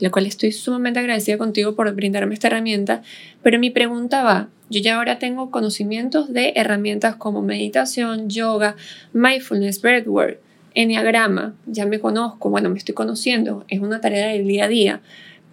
la 0.00 0.10
cual 0.10 0.26
estoy 0.26 0.52
sumamente 0.52 0.98
agradecida 0.98 1.38
contigo 1.38 1.74
por 1.74 1.92
brindarme 1.94 2.34
esta 2.34 2.48
herramienta, 2.48 3.02
pero 3.42 3.58
mi 3.58 3.70
pregunta 3.70 4.22
va, 4.22 4.48
yo 4.70 4.80
ya 4.80 4.96
ahora 4.96 5.18
tengo 5.18 5.50
conocimientos 5.50 6.32
de 6.32 6.52
herramientas 6.56 7.16
como 7.16 7.42
meditación, 7.42 8.28
yoga, 8.28 8.76
mindfulness, 9.12 9.80
breathwork, 9.80 10.40
Enneagrama, 10.74 11.54
ya 11.66 11.84
me 11.86 11.98
conozco, 11.98 12.48
bueno, 12.48 12.70
me 12.70 12.78
estoy 12.78 12.94
conociendo, 12.94 13.64
es 13.68 13.80
una 13.80 14.00
tarea 14.00 14.28
del 14.28 14.46
día 14.46 14.66
a 14.66 14.68
día, 14.68 15.00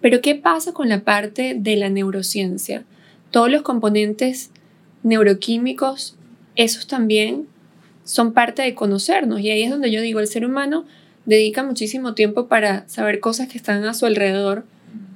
pero 0.00 0.20
¿qué 0.20 0.36
pasa 0.36 0.72
con 0.72 0.88
la 0.88 1.00
parte 1.00 1.56
de 1.58 1.76
la 1.76 1.88
neurociencia? 1.88 2.84
Todos 3.30 3.50
los 3.50 3.62
componentes 3.62 4.50
neuroquímicos, 5.02 6.16
esos 6.56 6.86
también 6.86 7.46
son 8.04 8.32
parte 8.32 8.62
de 8.62 8.74
conocernos. 8.74 9.40
Y 9.40 9.50
ahí 9.50 9.62
es 9.62 9.70
donde 9.70 9.90
yo 9.90 10.00
digo, 10.00 10.20
el 10.20 10.26
ser 10.28 10.44
humano 10.44 10.86
dedica 11.26 11.62
muchísimo 11.62 12.14
tiempo 12.14 12.48
para 12.48 12.88
saber 12.88 13.20
cosas 13.20 13.48
que 13.48 13.58
están 13.58 13.84
a 13.84 13.94
su 13.94 14.06
alrededor, 14.06 14.64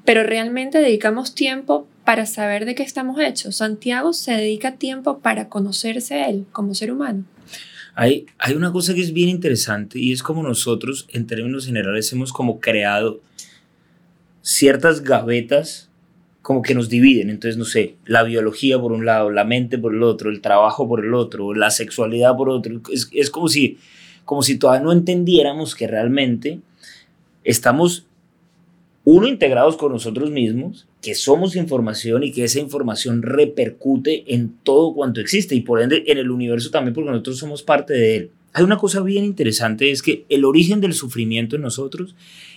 pero 0.04 0.22
realmente 0.22 0.78
dedicamos 0.78 1.34
tiempo 1.34 1.88
para 2.04 2.26
saber 2.26 2.64
de 2.64 2.74
qué 2.74 2.82
estamos 2.82 3.18
hechos. 3.18 3.56
Santiago 3.56 4.12
se 4.12 4.32
dedica 4.32 4.76
tiempo 4.76 5.20
para 5.20 5.48
conocerse 5.48 6.28
él 6.28 6.46
como 6.52 6.74
ser 6.74 6.92
humano. 6.92 7.24
Hay, 7.94 8.26
hay 8.38 8.54
una 8.54 8.72
cosa 8.72 8.94
que 8.94 9.02
es 9.02 9.12
bien 9.12 9.28
interesante 9.28 9.98
y 9.98 10.12
es 10.12 10.22
como 10.22 10.42
nosotros 10.42 11.06
en 11.12 11.26
términos 11.26 11.66
generales 11.66 12.12
hemos 12.12 12.32
como 12.32 12.60
creado 12.60 13.20
ciertas 14.42 15.02
gavetas 15.02 15.88
como 16.42 16.60
que 16.60 16.74
nos 16.74 16.88
dividen. 16.88 17.30
Entonces, 17.30 17.56
no 17.56 17.64
sé, 17.64 17.94
la 18.04 18.24
biología 18.24 18.78
por 18.78 18.92
un 18.92 19.06
lado, 19.06 19.30
la 19.30 19.44
mente 19.44 19.78
por 19.78 19.94
el 19.94 20.02
otro, 20.02 20.28
el 20.28 20.40
trabajo 20.40 20.86
por 20.88 21.04
el 21.04 21.14
otro, 21.14 21.54
la 21.54 21.70
sexualidad 21.70 22.36
por 22.36 22.50
otro. 22.50 22.80
Es, 22.92 23.08
es 23.12 23.30
como, 23.30 23.48
si, 23.48 23.78
como 24.24 24.42
si 24.42 24.58
todavía 24.58 24.82
no 24.84 24.92
entendiéramos 24.92 25.74
que 25.74 25.86
realmente 25.86 26.60
estamos, 27.44 28.06
uno, 29.04 29.28
integrados 29.28 29.76
con 29.76 29.92
nosotros 29.92 30.30
mismos, 30.30 30.86
que 31.00 31.14
somos 31.14 31.56
información 31.56 32.22
y 32.22 32.32
que 32.32 32.44
esa 32.44 32.60
información 32.60 33.22
repercute 33.22 34.34
en 34.34 34.54
todo 34.62 34.94
cuanto 34.94 35.20
existe 35.20 35.54
y 35.54 35.60
por 35.60 35.80
ende 35.80 36.04
en 36.06 36.18
el 36.18 36.30
universo 36.30 36.70
también 36.70 36.94
porque 36.94 37.10
nosotros 37.10 37.38
somos 37.38 37.62
parte 37.62 37.94
de 37.94 38.16
él. 38.16 38.30
Hay 38.52 38.64
una 38.64 38.76
cosa 38.76 39.00
bien 39.00 39.24
interesante, 39.24 39.90
es 39.90 40.02
que 40.02 40.26
el 40.28 40.44
origen 40.44 40.80
del 40.80 40.92
sufrimiento 40.92 41.56
en 41.56 41.62
nosotros 41.62 42.14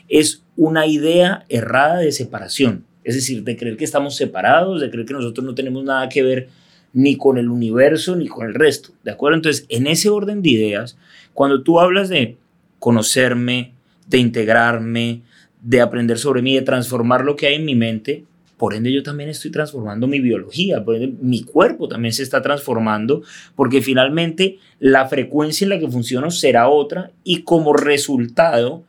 es 0.09 0.43
una 0.57 0.85
idea 0.85 1.45
errada 1.49 1.99
de 1.99 2.11
separación. 2.11 2.83
Es 3.05 3.15
decir, 3.15 3.43
de 3.43 3.55
creer 3.55 3.77
que 3.77 3.85
estamos 3.85 4.15
separados, 4.15 4.81
de 4.81 4.89
creer 4.89 5.05
que 5.05 5.13
nosotros 5.13 5.45
no 5.45 5.55
tenemos 5.55 5.83
nada 5.85 6.09
que 6.09 6.23
ver 6.23 6.49
ni 6.91 7.15
con 7.15 7.37
el 7.37 7.49
universo 7.49 8.15
ni 8.15 8.27
con 8.27 8.47
el 8.47 8.53
resto. 8.53 8.89
¿De 9.03 9.11
acuerdo? 9.11 9.37
Entonces, 9.37 9.65
en 9.69 9.85
ese 9.87 10.09
orden 10.09 10.41
de 10.41 10.49
ideas, 10.49 10.97
cuando 11.33 11.61
tú 11.61 11.79
hablas 11.79 12.09
de 12.09 12.37
conocerme, 12.79 13.73
de 14.07 14.17
integrarme, 14.17 15.21
de 15.61 15.81
aprender 15.81 16.17
sobre 16.17 16.41
mí, 16.41 16.55
de 16.55 16.61
transformar 16.61 17.23
lo 17.23 17.35
que 17.35 17.47
hay 17.47 17.55
en 17.55 17.65
mi 17.65 17.75
mente, 17.75 18.25
por 18.57 18.73
ende 18.73 18.91
yo 18.91 19.03
también 19.03 19.29
estoy 19.29 19.51
transformando 19.51 20.07
mi 20.07 20.19
biología, 20.19 20.83
por 20.83 20.95
ende 20.95 21.15
mi 21.21 21.43
cuerpo 21.43 21.87
también 21.87 22.13
se 22.13 22.23
está 22.23 22.41
transformando, 22.41 23.21
porque 23.55 23.81
finalmente 23.81 24.59
la 24.79 25.07
frecuencia 25.07 25.65
en 25.65 25.69
la 25.69 25.79
que 25.79 25.89
funciono 25.89 26.31
será 26.31 26.69
otra 26.69 27.11
y 27.23 27.41
como 27.41 27.73
resultado 27.73 28.83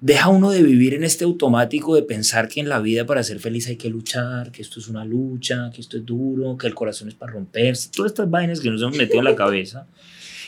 deja 0.00 0.28
uno 0.28 0.50
de 0.50 0.62
vivir 0.62 0.94
en 0.94 1.02
este 1.02 1.24
automático 1.24 1.94
de 1.94 2.02
pensar 2.02 2.48
que 2.48 2.60
en 2.60 2.68
la 2.68 2.78
vida 2.78 3.04
para 3.04 3.22
ser 3.22 3.40
feliz 3.40 3.66
hay 3.68 3.76
que 3.76 3.90
luchar, 3.90 4.52
que 4.52 4.62
esto 4.62 4.78
es 4.78 4.88
una 4.88 5.04
lucha, 5.04 5.70
que 5.74 5.80
esto 5.80 5.96
es 5.96 6.06
duro, 6.06 6.56
que 6.56 6.68
el 6.68 6.74
corazón 6.74 7.08
es 7.08 7.14
para 7.14 7.32
romperse, 7.32 7.90
todas 7.94 8.12
estas 8.12 8.30
vainas 8.30 8.60
que 8.60 8.70
nos 8.70 8.80
hemos 8.82 8.96
metido 8.96 9.18
en 9.18 9.24
la 9.24 9.34
cabeza. 9.34 9.86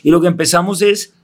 Y 0.02 0.11
lo 0.11 0.21
que 0.21 0.28
empezamos 0.28 0.83
es 0.83 1.14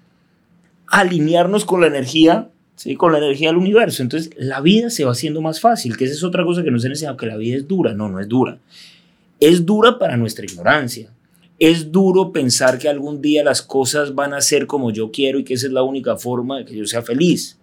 alinearnos 0.89 1.65
con 1.65 1.81
la 1.81 1.87
energía, 1.87 2.51
¿sí? 2.75 2.97
con 2.97 3.13
la 3.13 3.19
energía 3.19 3.49
del 3.49 3.59
universo. 3.59 4.03
Entonces 4.03 4.31
la 4.37 4.61
vida 4.61 4.91
se 4.91 5.05
va 5.05 5.13
haciendo 5.13 5.41
más 5.41 5.61
fácil, 5.61 5.97
que 5.97 6.05
esa 6.05 6.15
es 6.15 6.25
otra 6.25 6.45
cosa 6.45 6.63
que 6.63 6.71
nos 6.71 6.85
han 6.85 6.93
enseñado, 6.93 7.17
que 7.17 7.27
la 7.27 7.37
vida 7.37 7.57
es 7.57 7.69
dura. 7.69 7.95
No, 7.95 8.09
no 8.09 8.21
es 8.21 8.29
dura. 8.29 8.59
Es 9.39 9.65
dura 9.65 9.99
para 9.99 10.17
nuestra 10.17 10.45
ignorancia. 10.45 11.11
Es 11.59 11.91
duro 11.91 12.33
pensar 12.33 12.79
que 12.79 12.89
algún 12.89 13.23
día 13.23 13.43
las 13.43 13.63
cosas 13.63 14.15
van 14.15 14.35
a 14.35 14.41
ser 14.41 14.67
como 14.67 14.91
yo 14.91 15.11
quiero 15.11 15.39
y 15.39 15.45
que 15.45 15.55
esa 15.55 15.67
es 15.67 15.73
la 15.73 15.83
única 15.83 16.17
forma 16.17 16.59
de 16.59 16.65
que 16.67 16.77
yo 16.77 16.85
sea 16.87 17.03
feliz. 17.03 17.57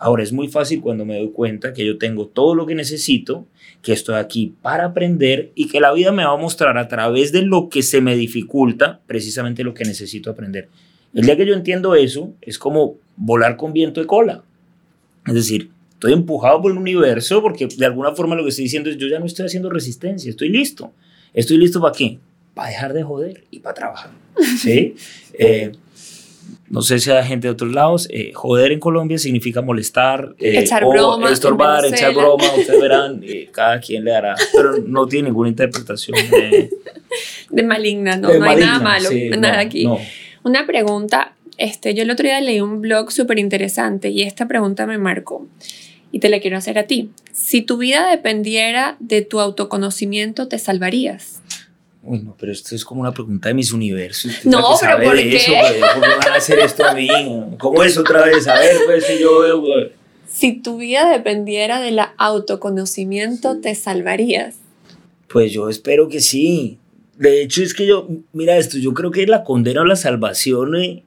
Ahora 0.00 0.22
es 0.22 0.32
muy 0.32 0.46
fácil 0.46 0.80
cuando 0.80 1.04
me 1.04 1.18
doy 1.18 1.32
cuenta 1.32 1.72
que 1.72 1.84
yo 1.84 1.98
tengo 1.98 2.28
todo 2.28 2.54
lo 2.54 2.66
que 2.66 2.76
necesito, 2.76 3.46
que 3.82 3.92
estoy 3.92 4.14
aquí 4.14 4.54
para 4.62 4.84
aprender 4.84 5.50
y 5.56 5.66
que 5.66 5.80
la 5.80 5.92
vida 5.92 6.12
me 6.12 6.24
va 6.24 6.34
a 6.34 6.36
mostrar 6.36 6.78
a 6.78 6.86
través 6.86 7.32
de 7.32 7.42
lo 7.42 7.68
que 7.68 7.82
se 7.82 8.00
me 8.00 8.14
dificulta 8.14 9.00
precisamente 9.08 9.64
lo 9.64 9.74
que 9.74 9.84
necesito 9.84 10.30
aprender. 10.30 10.68
El 11.14 11.26
día 11.26 11.36
que 11.36 11.44
yo 11.44 11.52
entiendo 11.52 11.96
eso, 11.96 12.32
es 12.40 12.60
como 12.60 12.94
volar 13.16 13.56
con 13.56 13.72
viento 13.72 14.00
de 14.00 14.06
cola. 14.06 14.44
Es 15.26 15.34
decir, 15.34 15.70
estoy 15.94 16.12
empujado 16.12 16.62
por 16.62 16.70
el 16.70 16.78
universo 16.78 17.42
porque 17.42 17.66
de 17.66 17.86
alguna 17.86 18.14
forma 18.14 18.36
lo 18.36 18.44
que 18.44 18.50
estoy 18.50 18.66
diciendo 18.66 18.90
es 18.90 18.98
yo 18.98 19.08
ya 19.08 19.18
no 19.18 19.26
estoy 19.26 19.46
haciendo 19.46 19.68
resistencia, 19.68 20.30
estoy 20.30 20.48
listo. 20.48 20.92
¿Estoy 21.34 21.56
listo 21.56 21.80
para 21.80 21.92
qué? 21.92 22.20
Para 22.54 22.68
dejar 22.68 22.92
de 22.92 23.02
joder 23.02 23.44
y 23.50 23.58
para 23.58 23.74
trabajar. 23.74 24.12
¿Sí? 24.58 24.94
Eh, 25.32 25.72
no 26.70 26.82
sé 26.82 26.98
si 26.98 27.10
hay 27.10 27.24
gente 27.24 27.46
de 27.46 27.52
otros 27.52 27.72
lados, 27.72 28.08
eh, 28.10 28.32
joder 28.34 28.72
en 28.72 28.80
Colombia 28.80 29.18
significa 29.18 29.62
molestar, 29.62 30.34
eh, 30.38 30.60
echar 30.60 30.84
o 30.84 30.90
broma, 30.90 31.30
estorbar, 31.30 31.84
echar 31.86 32.14
broma, 32.14 32.44
ustedes 32.56 32.80
verán, 32.80 33.20
eh, 33.22 33.48
cada 33.52 33.80
quien 33.80 34.04
le 34.04 34.14
hará, 34.14 34.34
pero 34.52 34.78
no 34.78 35.06
tiene 35.06 35.28
ninguna 35.28 35.48
interpretación 35.48 36.16
de, 36.30 36.70
de 37.50 37.62
maligna, 37.62 38.16
no, 38.16 38.32
no 38.32 38.44
hay 38.44 38.56
nada 38.60 38.80
malo, 38.80 39.08
nada 39.38 39.60
aquí. 39.60 39.88
Una 40.42 40.66
pregunta, 40.66 41.34
este, 41.56 41.94
yo 41.94 42.02
el 42.02 42.10
otro 42.10 42.26
día 42.26 42.40
leí 42.40 42.60
un 42.60 42.80
blog 42.80 43.12
súper 43.12 43.38
interesante 43.38 44.10
y 44.10 44.22
esta 44.22 44.46
pregunta 44.46 44.86
me 44.86 44.98
marcó 44.98 45.46
y 46.12 46.20
te 46.20 46.28
la 46.28 46.40
quiero 46.40 46.56
hacer 46.56 46.78
a 46.78 46.84
ti. 46.84 47.10
Si 47.32 47.62
tu 47.62 47.78
vida 47.78 48.08
dependiera 48.10 48.96
de 49.00 49.22
tu 49.22 49.40
autoconocimiento, 49.40 50.48
¿te 50.48 50.58
salvarías? 50.58 51.42
Uy, 52.02 52.20
no, 52.20 52.36
pero 52.38 52.52
esto 52.52 52.74
es 52.74 52.84
como 52.84 53.00
una 53.00 53.12
pregunta 53.12 53.48
de 53.48 53.54
mis 53.54 53.72
universos. 53.72 54.44
No, 54.44 54.76
pero 54.80 55.02
¿por 55.02 55.16
qué? 55.16 55.36
Eso, 55.36 55.52
¿Cómo 55.94 56.00
van 56.00 56.32
a 56.32 56.34
hacer 56.36 56.58
esto 56.60 56.84
a 56.84 56.94
mí? 56.94 57.08
¿Cómo 57.58 57.82
es 57.82 57.98
otra 57.98 58.24
vez? 58.24 58.46
A 58.46 58.58
ver, 58.58 58.76
pues 58.86 59.04
si 59.04 59.18
yo 59.18 59.40
veo... 59.40 59.60
Pues. 59.60 59.88
Si 60.28 60.52
tu 60.52 60.78
vida 60.78 61.10
dependiera 61.10 61.80
del 61.80 61.98
autoconocimiento, 62.16 63.60
¿te 63.60 63.74
salvarías? 63.74 64.56
Pues 65.28 65.52
yo 65.52 65.68
espero 65.68 66.08
que 66.08 66.20
sí. 66.20 66.78
De 67.16 67.42
hecho, 67.42 67.62
es 67.62 67.74
que 67.74 67.86
yo, 67.86 68.06
mira 68.32 68.56
esto, 68.56 68.78
yo 68.78 68.94
creo 68.94 69.10
que 69.10 69.26
la 69.26 69.42
condena 69.42 69.80
o 69.80 69.84
la 69.84 69.96
salvación 69.96 70.76
eh, 70.76 71.02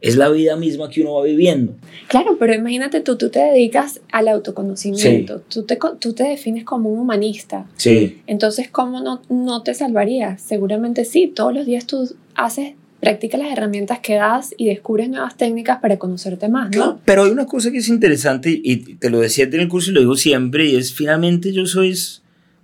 es 0.00 0.16
la 0.16 0.28
vida 0.28 0.56
misma 0.56 0.90
que 0.90 1.02
uno 1.02 1.14
va 1.14 1.24
viviendo. 1.24 1.74
Claro, 2.08 2.36
pero 2.38 2.54
imagínate 2.54 3.00
tú, 3.00 3.16
tú 3.16 3.30
te 3.30 3.40
dedicas 3.40 4.00
al 4.12 4.28
autoconocimiento, 4.28 5.42
tú, 5.48 5.62
te, 5.64 5.78
tú 5.98 6.12
te 6.12 6.24
defines 6.24 6.64
como 6.64 6.90
un 6.90 7.00
humanista. 7.00 7.66
Sí. 7.76 8.20
Entonces, 8.26 8.68
¿cómo 8.70 9.00
no, 9.00 9.22
no 9.28 9.62
te 9.62 9.74
salvarías? 9.74 10.40
Seguramente 10.40 11.04
sí, 11.04 11.26
todos 11.34 11.54
los 11.54 11.66
días 11.66 11.86
tú 11.86 12.08
haces, 12.34 12.74
practicas 13.00 13.40
las 13.40 13.52
herramientas 13.52 14.00
que 14.00 14.14
das 14.14 14.54
y 14.56 14.66
descubres 14.66 15.08
nuevas 15.08 15.36
técnicas 15.36 15.80
para 15.80 15.98
conocerte 15.98 16.48
más, 16.48 16.74
¿no? 16.74 16.98
pero 17.04 17.24
hay 17.24 17.30
una 17.30 17.46
cosa 17.46 17.70
que 17.70 17.78
es 17.78 17.88
interesante 17.88 18.58
y 18.62 18.94
te 18.96 19.10
lo 19.10 19.20
decía 19.20 19.44
en 19.44 19.60
el 19.60 19.68
curso 19.68 19.90
y 19.90 19.94
lo 19.94 20.00
digo 20.00 20.16
siempre 20.16 20.66
y 20.66 20.76
es 20.76 20.94
finalmente 20.94 21.52
yo 21.52 21.66
soy 21.66 21.94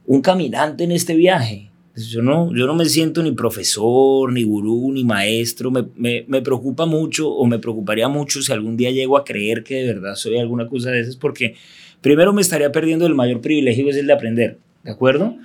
un 0.06 0.22
caminante 0.22 0.84
en 0.84 0.92
este 0.92 1.14
viaje. 1.14 1.71
Yo 1.94 2.22
no, 2.22 2.54
yo 2.54 2.66
no 2.66 2.74
me 2.74 2.86
siento 2.86 3.22
ni 3.22 3.32
profesor, 3.32 4.32
ni 4.32 4.44
gurú, 4.44 4.92
ni 4.92 5.04
maestro. 5.04 5.70
Me, 5.70 5.84
me, 5.94 6.24
me, 6.26 6.40
preocupa 6.40 6.86
mucho 6.86 7.28
o 7.28 7.46
me 7.46 7.58
preocuparía 7.58 8.08
mucho 8.08 8.40
si 8.40 8.50
algún 8.50 8.78
día 8.78 8.90
llego 8.90 9.18
a 9.18 9.24
creer 9.24 9.62
que 9.62 9.74
de 9.82 9.94
verdad 9.94 10.14
soy 10.14 10.38
alguna 10.38 10.68
cosa 10.68 10.90
de 10.90 11.00
esas, 11.00 11.16
porque 11.16 11.54
primero 12.00 12.32
me 12.32 12.40
estaría 12.40 12.72
perdiendo 12.72 13.06
el 13.06 13.14
mayor 13.14 13.42
privilegio 13.42 13.84
que 13.84 13.90
es 13.90 13.96
el 13.98 14.06
de 14.06 14.12
aprender, 14.14 14.58
¿de 14.84 14.90
acuerdo? 14.90 15.36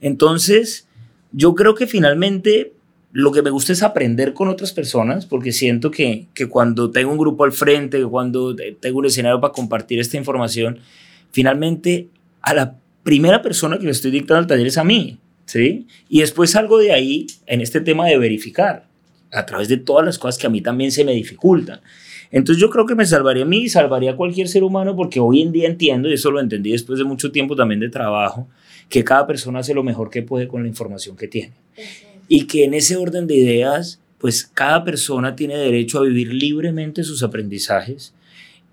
Entonces, 0.00 0.86
yo 1.32 1.56
creo 1.56 1.74
que 1.74 1.88
finalmente 1.88 2.72
lo 3.12 3.32
que 3.32 3.42
me 3.42 3.50
gusta 3.50 3.72
es 3.72 3.82
aprender 3.82 4.32
con 4.32 4.48
otras 4.48 4.72
personas, 4.72 5.26
porque 5.26 5.50
siento 5.50 5.90
que, 5.90 6.26
que 6.34 6.48
cuando 6.48 6.90
tengo 6.90 7.10
un 7.10 7.18
grupo 7.18 7.44
al 7.44 7.52
frente, 7.52 8.04
cuando 8.04 8.54
tengo 8.54 8.98
un 8.98 9.06
escenario 9.06 9.40
para 9.40 9.52
compartir 9.52 9.98
esta 9.98 10.16
información, 10.16 10.78
finalmente 11.32 12.08
a 12.42 12.54
la 12.54 12.76
primera 13.02 13.42
persona 13.42 13.78
que 13.78 13.86
le 13.86 13.90
estoy 13.90 14.10
dictando 14.10 14.40
el 14.40 14.46
taller 14.46 14.66
es 14.66 14.78
a 14.78 14.84
mí. 14.84 15.18
¿Sí? 15.46 15.86
Y 16.08 16.20
después 16.20 16.50
salgo 16.50 16.78
de 16.78 16.92
ahí 16.92 17.26
en 17.46 17.60
este 17.60 17.80
tema 17.80 18.06
de 18.06 18.18
verificar, 18.18 18.86
a 19.32 19.46
través 19.46 19.68
de 19.68 19.78
todas 19.78 20.04
las 20.04 20.18
cosas 20.18 20.38
que 20.38 20.46
a 20.46 20.50
mí 20.50 20.60
también 20.60 20.92
se 20.92 21.04
me 21.04 21.12
dificultan. 21.12 21.80
Entonces 22.30 22.60
yo 22.60 22.70
creo 22.70 22.86
que 22.86 22.94
me 22.94 23.06
salvaría 23.06 23.44
a 23.44 23.46
mí 23.46 23.62
y 23.62 23.68
salvaría 23.68 24.12
a 24.12 24.16
cualquier 24.16 24.48
ser 24.48 24.64
humano 24.64 24.96
porque 24.96 25.20
hoy 25.20 25.42
en 25.42 25.52
día 25.52 25.68
entiendo, 25.68 26.08
y 26.08 26.14
eso 26.14 26.30
lo 26.30 26.40
entendí 26.40 26.72
después 26.72 26.98
de 26.98 27.04
mucho 27.04 27.30
tiempo 27.30 27.56
también 27.56 27.80
de 27.80 27.88
trabajo, 27.88 28.48
que 28.88 29.04
cada 29.04 29.26
persona 29.26 29.60
hace 29.60 29.74
lo 29.74 29.82
mejor 29.82 30.10
que 30.10 30.22
puede 30.22 30.48
con 30.48 30.62
la 30.62 30.68
información 30.68 31.16
que 31.16 31.28
tiene. 31.28 31.52
Y 32.28 32.46
que 32.46 32.64
en 32.64 32.74
ese 32.74 32.96
orden 32.96 33.26
de 33.26 33.36
ideas, 33.36 34.00
pues 34.18 34.44
cada 34.44 34.84
persona 34.84 35.36
tiene 35.36 35.56
derecho 35.56 35.98
a 35.98 36.02
vivir 36.02 36.32
libremente 36.32 37.04
sus 37.04 37.22
aprendizajes 37.22 38.12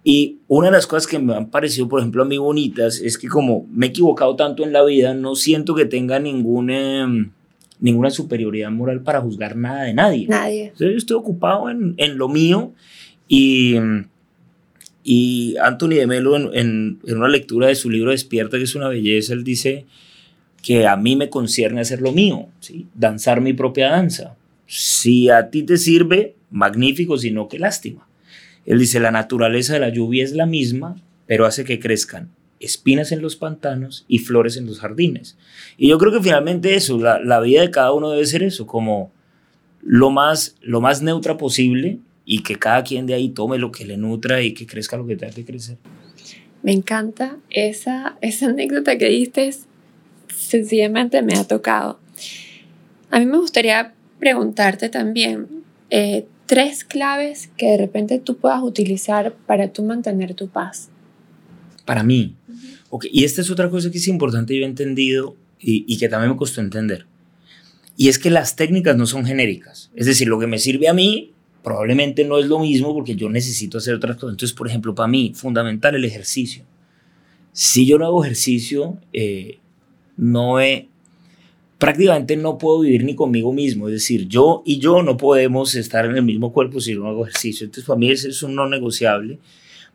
y 0.04 0.40
una 0.48 0.68
de 0.68 0.74
las 0.74 0.86
cosas 0.86 1.08
que 1.08 1.18
me 1.18 1.34
han 1.34 1.50
parecido, 1.50 1.88
por 1.88 2.00
ejemplo, 2.00 2.24
a 2.24 2.26
mí 2.26 2.38
bonitas, 2.38 3.00
es 3.00 3.18
que 3.18 3.28
como 3.28 3.66
me 3.72 3.86
he 3.86 3.90
equivocado 3.90 4.36
tanto 4.36 4.64
en 4.64 4.74
la 4.74 4.84
vida, 4.84 5.14
no 5.14 5.36
siento 5.36 5.76
que 5.76 5.86
tenga 5.86 6.20
ninguna, 6.20 7.04
em, 7.04 7.32
ninguna 7.80 8.10
superioridad 8.10 8.70
moral 8.70 9.02
para 9.02 9.22
juzgar 9.22 9.56
nada 9.56 9.84
de 9.84 9.94
nadie. 9.94 10.28
Nadie. 10.28 10.74
yo 10.78 10.88
estoy 10.88 11.16
ocupado 11.16 11.70
en, 11.70 11.96
en, 11.98 12.18
lo 12.18 12.28
mío 12.28 12.74
y, 13.30 13.76
y 15.06 15.56
Anthony 15.62 15.96
de 15.96 16.08
Melo 16.08 16.36
en, 16.36 16.50
en, 16.54 17.00
en, 17.06 17.18
una 17.18 17.30
lectura 17.30 17.68
de 17.68 17.76
su 17.76 17.90
libro 17.90 18.12
Despierta, 18.12 18.58
que 18.58 18.64
es 18.64 18.76
una 18.76 18.90
belleza, 18.90 19.34
él 19.34 19.46
dice 19.46 19.86
que 20.62 20.86
a 20.86 20.98
mí 20.98 21.16
me 21.16 21.30
concierne 21.30 21.82
hacer 21.82 22.02
lo 22.02 22.12
mío, 22.12 22.48
¿sí? 22.60 22.88
danzar 22.94 23.40
mi 23.40 23.54
propia 23.54 23.90
danza. 23.90 24.36
Si 24.66 25.30
a 25.30 25.50
ti 25.50 25.64
te 25.64 25.78
sirve, 25.78 26.36
magnífico, 26.52 27.18
si 27.18 27.32
no, 27.32 27.48
qué 27.48 27.60
lástima. 27.60 28.08
Él 28.66 28.80
dice, 28.80 29.00
la 29.00 29.12
naturaleza 29.12 29.74
de 29.74 29.80
la 29.80 29.90
lluvia 29.90 30.24
es 30.24 30.34
la 30.34 30.46
misma, 30.46 31.02
pero 31.28 31.46
hace 31.46 31.64
que 31.64 31.80
crezcan 31.80 32.30
espinas 32.64 33.12
en 33.12 33.22
los 33.22 33.36
pantanos 33.36 34.06
y 34.08 34.20
flores 34.20 34.58
en 34.58 34.66
los 34.66 34.80
jardines. 34.80 35.38
Y 35.78 35.90
yo 35.90 35.98
creo 35.98 36.12
que 36.12 36.22
finalmente 36.22 36.76
eso, 36.76 36.98
la, 36.98 37.40
vida 37.42 37.62
de 37.62 37.72
cada 37.72 37.92
uno 37.92 38.10
debe 38.10 38.26
ser 38.26 38.44
eso, 38.44 38.66
como 38.66 39.12
lo 39.82 40.10
más, 40.10 40.56
lo 40.62 40.80
más 40.80 41.02
neutra 41.02 41.38
posible 41.38 42.00
y 42.26 42.42
que 42.44 42.56
cada 42.56 42.84
quien 42.84 43.06
de 43.06 43.16
ahí 43.16 43.30
tome 43.30 43.58
lo 43.58 43.72
que 43.72 43.86
le 43.86 43.98
nutra 43.98 44.42
y 44.42 44.54
que 44.54 44.66
crezca 44.66 44.98
lo 44.98 45.06
que 45.06 45.18
tenga 45.18 45.34
que 45.34 45.44
crecer. 45.44 45.78
Me 46.62 46.72
encanta 46.72 47.38
esa, 47.50 48.18
esa 48.22 48.48
anécdota 48.48 48.98
que 48.98 49.10
diste, 49.10 49.54
sencillamente 50.34 51.22
me 51.22 51.34
ha 51.34 51.44
tocado. 51.44 52.00
A 53.12 53.20
mí 53.20 53.26
me 53.26 53.38
gustaría 53.38 53.94
preguntarte 54.20 54.88
también, 54.88 55.48
eh, 55.90 56.26
tres 56.46 56.84
claves 56.84 57.50
que 57.58 57.68
de 57.68 57.78
repente 57.78 58.20
tú 58.20 58.38
puedas 58.38 58.62
utilizar 58.62 59.34
para 59.48 59.72
tú 59.72 59.84
mantener 59.84 60.34
tu 60.34 60.50
paz. 60.50 60.90
Para 61.86 62.04
mí. 62.04 62.36
Y 63.12 63.24
esta 63.24 63.42
es 63.42 63.50
otra 63.50 63.70
cosa 63.70 63.90
que 63.90 63.98
es 63.98 64.08
importante 64.08 64.54
y 64.54 64.60
yo 64.60 64.64
he 64.64 64.68
entendido 64.68 65.36
y, 65.60 65.86
y 65.88 65.98
que 65.98 66.10
también 66.10 66.32
me 66.32 66.38
costó 66.38 66.62
entender. 66.62 67.06
Y 67.98 68.10
es 68.10 68.20
que 68.20 68.30
las 68.30 68.56
técnicas 68.56 68.96
no 68.96 69.06
son 69.06 69.26
genéricas. 69.26 69.92
Es 69.96 70.06
decir, 70.06 70.28
lo 70.28 70.40
que 70.40 70.48
me 70.48 70.60
sirve 70.60 70.88
a 70.88 70.94
mí 70.94 71.34
probablemente 71.64 72.26
no 72.26 72.38
es 72.38 72.46
lo 72.48 72.60
mismo 72.60 72.94
porque 72.94 73.16
yo 73.16 73.30
necesito 73.30 73.78
hacer 73.78 73.96
otras 73.96 74.18
cosas. 74.18 74.34
Entonces, 74.34 74.56
por 74.56 74.68
ejemplo, 74.68 74.94
para 74.94 75.08
mí, 75.08 75.32
fundamental 75.34 75.96
el 75.96 76.06
ejercicio. 76.06 76.66
Si 77.54 77.86
yo 77.86 77.98
no 77.98 78.06
hago 78.06 78.24
ejercicio, 78.24 78.98
eh, 79.14 79.60
no 80.18 80.60
he, 80.60 80.90
prácticamente 81.84 82.38
no 82.38 82.58
puedo 82.58 82.80
vivir 82.80 83.04
ni 83.04 83.14
conmigo 83.14 83.52
mismo. 83.52 83.90
Es 83.90 83.96
decir, 83.96 84.30
yo 84.30 84.64
y 84.66 84.80
yo 84.80 85.04
no 85.04 85.18
podemos 85.18 85.76
estar 85.76 86.06
en 86.06 86.16
el 86.16 86.24
mismo 86.24 86.54
cuerpo 86.54 86.80
si 86.80 86.96
no 86.96 87.10
hago 87.10 87.28
ejercicio. 87.28 87.66
Entonces, 87.66 87.84
para 87.84 88.00
mí 88.00 88.10
eso 88.10 88.30
es 88.30 88.42
un 88.42 88.56
no 88.56 88.70
negociable 88.70 89.38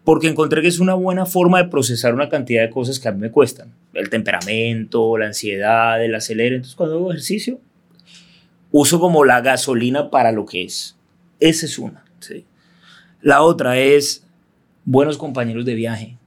porque 0.05 0.29
encontré 0.29 0.61
que 0.61 0.69
es 0.69 0.81
una 0.81 0.93
buena 0.93 1.25
forma 1.25 1.63
de 1.63 1.71
procesar 1.71 2.13
una 2.13 2.29
cantidad 2.29 2.61
de 2.61 2.69
cosas 2.69 3.01
que 3.01 3.09
a 3.09 3.13
mí 3.13 3.21
me 3.21 3.31
cuestan. 3.31 3.73
El 3.95 4.11
temperamento, 4.11 5.17
la 5.17 5.29
ansiedad, 5.29 6.05
el 6.05 6.15
acelere. 6.15 6.57
Entonces, 6.57 6.77
cuando 6.77 6.97
hago 6.97 7.11
ejercicio, 7.11 7.59
uso 8.71 9.01
como 9.01 9.25
la 9.25 9.41
gasolina 9.41 10.11
para 10.11 10.31
lo 10.31 10.45
que 10.45 10.65
es. 10.65 10.95
Esa 11.41 11.65
es 11.65 11.79
una. 11.79 12.05
¿sí? 12.21 12.45
La 13.23 13.41
otra 13.41 13.79
es 13.79 14.27
buenos 14.85 15.17
compañeros 15.17 15.65
de 15.65 15.75
viaje. 15.75 16.19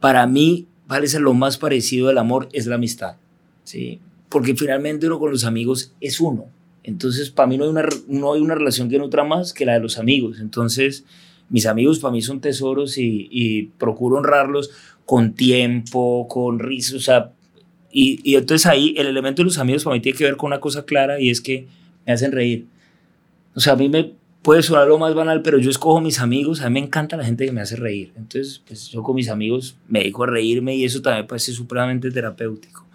Para 0.00 0.26
mí, 0.26 0.66
parece 0.88 1.20
lo 1.20 1.34
más 1.34 1.56
parecido 1.56 2.08
al 2.08 2.18
amor 2.18 2.48
es 2.52 2.66
la 2.66 2.74
amistad. 2.74 3.14
¿sí? 3.62 4.00
Porque 4.28 4.54
finalmente 4.54 5.06
uno 5.06 5.18
con 5.18 5.30
los 5.30 5.44
amigos 5.44 5.92
es 6.00 6.20
uno. 6.20 6.46
Entonces, 6.82 7.30
para 7.30 7.48
mí 7.48 7.58
no 7.58 7.64
hay, 7.64 7.70
una, 7.70 7.88
no 8.06 8.32
hay 8.32 8.40
una 8.40 8.54
relación 8.54 8.88
que 8.88 8.98
nutra 8.98 9.24
más 9.24 9.52
que 9.52 9.66
la 9.66 9.74
de 9.74 9.80
los 9.80 9.98
amigos. 9.98 10.38
Entonces, 10.40 11.04
mis 11.48 11.66
amigos 11.66 11.98
para 11.98 12.12
mí 12.12 12.22
son 12.22 12.40
tesoros 12.40 12.96
y, 12.98 13.70
procuro 13.78 14.16
honrarlos 14.16 14.70
con 15.04 15.34
tiempo, 15.34 16.26
con 16.28 16.58
risas, 16.58 16.94
o 16.94 17.00
sea, 17.00 17.32
y, 17.92 18.20
y, 18.24 18.34
entonces 18.34 18.66
ahí 18.66 18.94
el 18.98 19.06
elemento 19.06 19.40
de 19.40 19.44
los 19.44 19.58
amigos 19.58 19.84
para 19.84 19.94
mí 19.94 20.00
tiene 20.00 20.18
que 20.18 20.24
ver 20.24 20.36
con 20.36 20.48
una 20.48 20.60
cosa 20.60 20.84
clara 20.84 21.20
y 21.20 21.30
es 21.30 21.40
que 21.40 21.66
me 22.04 22.12
hacen 22.12 22.32
reír. 22.32 22.66
O 23.54 23.60
sea, 23.60 23.72
a 23.72 23.76
mí 23.76 23.88
me 23.88 24.12
puede 24.42 24.62
sonar 24.62 24.86
lo 24.86 24.96
más 24.96 25.14
banal, 25.14 25.42
pero 25.42 25.58
yo 25.58 25.70
escojo 25.70 26.00
mis 26.00 26.20
amigos, 26.20 26.60
a 26.60 26.70
mí 26.70 26.74
me 26.80 26.86
encanta 26.86 27.16
la 27.16 27.24
gente 27.24 27.44
que 27.46 27.50
me 27.50 27.60
hace 27.60 27.74
reír. 27.74 28.12
Entonces, 28.16 28.62
pues 28.64 28.90
yo 28.90 29.02
con 29.02 29.16
mis 29.16 29.28
amigos 29.28 29.76
me 29.88 29.98
dedico 30.00 30.22
a 30.22 30.28
reírme 30.28 30.76
y 30.76 30.84
eso 30.84 31.02
también 31.02 31.26
parece 31.26 31.50
supremamente 31.52 32.10
terapéutico. 32.12 32.85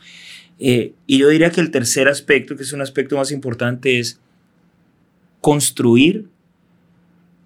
Eh, 0.63 0.93
y 1.07 1.17
yo 1.17 1.27
diría 1.29 1.49
que 1.49 1.59
el 1.59 1.71
tercer 1.71 2.07
aspecto, 2.07 2.55
que 2.55 2.61
es 2.61 2.71
un 2.71 2.81
aspecto 2.81 3.17
más 3.17 3.31
importante, 3.31 3.99
es 3.99 4.19
construir 5.41 6.27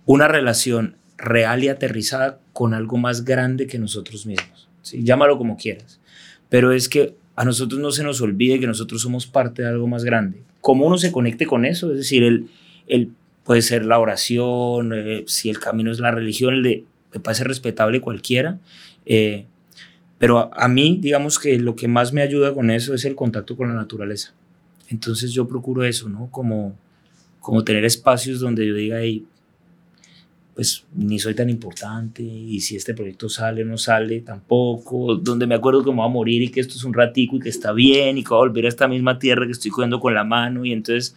una 0.05 0.27
relación 0.27 0.97
real 1.17 1.63
y 1.63 1.69
aterrizada 1.69 2.39
con 2.51 2.73
algo 2.73 2.97
más 2.97 3.23
grande 3.23 3.67
que 3.67 3.79
nosotros 3.79 4.25
mismos. 4.25 4.67
Llámalo 4.91 5.37
como 5.37 5.55
quieras. 5.55 6.01
Pero 6.49 6.73
es 6.73 6.89
que 6.89 7.15
a 7.37 7.45
nosotros 7.45 7.79
no 7.79 7.91
se 7.91 8.03
nos 8.03 8.19
olvide 8.19 8.59
que 8.59 8.67
nosotros 8.67 9.01
somos 9.01 9.27
parte 9.27 9.61
de 9.61 9.69
algo 9.69 9.87
más 9.87 10.03
grande. 10.03 10.43
¿Cómo 10.59 10.85
uno 10.85 10.97
se 10.97 11.13
conecte 11.13 11.45
con 11.45 11.65
eso? 11.65 11.91
Es 11.91 11.97
decir, 11.97 12.21
el, 12.21 12.49
el, 12.87 13.11
puede 13.45 13.61
ser 13.61 13.85
la 13.85 13.97
oración, 13.97 14.91
eh, 14.93 15.23
si 15.25 15.49
el 15.49 15.59
camino 15.59 15.89
es 15.89 15.99
la 15.99 16.11
religión, 16.11 16.53
el 16.53 16.63
de, 16.63 16.83
me 17.13 17.21
parece 17.21 17.45
respetable 17.45 18.01
cualquiera. 18.01 18.59
Eh, 19.05 19.45
pero 20.17 20.53
a, 20.53 20.67
mí, 20.67 20.97
digamos 21.01 21.39
que 21.39 21.59
lo 21.59 21.75
que 21.75 21.87
más 21.87 22.13
me 22.13 22.21
ayuda 22.21 22.53
con 22.53 22.69
eso 22.71 22.93
es 22.93 23.05
el 23.05 23.15
contacto 23.15 23.57
con 23.57 23.67
la 23.67 23.75
naturaleza. 23.75 24.33
Entonces 24.89 25.31
yo 25.31 25.47
procuro 25.47 25.83
eso, 25.83 26.07
¿no? 26.07 26.29
Como, 26.31 26.77
como 27.39 27.63
tener 27.63 27.83
espacios 27.83 28.39
donde 28.39 28.65
yo 28.65 28.73
diga, 28.73 29.01
hey, 29.01 29.25
pues 30.55 30.85
ni 30.93 31.19
soy 31.19 31.35
tan 31.35 31.49
importante 31.49 32.23
y 32.23 32.61
si 32.61 32.77
este 32.77 32.93
proyecto 32.93 33.27
sale 33.27 33.63
o 33.63 33.65
no 33.65 33.77
sale 33.77 34.21
tampoco, 34.21 35.15
donde 35.15 35.45
me 35.47 35.55
acuerdo 35.55 35.83
que 35.83 35.89
me 35.89 35.97
voy 35.97 36.05
a 36.05 36.09
morir 36.09 36.41
y 36.41 36.47
que 36.49 36.61
esto 36.61 36.75
es 36.75 36.85
un 36.85 36.93
ratico 36.93 37.35
y 37.35 37.39
que 37.41 37.49
está 37.49 37.73
bien 37.73 38.17
y 38.17 38.23
que 38.23 38.29
voy 38.29 38.37
a 38.37 38.47
volver 38.47 38.65
a 38.65 38.69
esta 38.69 38.87
misma 38.87 39.19
tierra 39.19 39.45
que 39.45 39.51
estoy 39.51 39.69
cogiendo 39.69 39.99
con 39.99 40.13
la 40.13 40.23
mano 40.23 40.63
y 40.63 40.71
entonces 40.71 41.13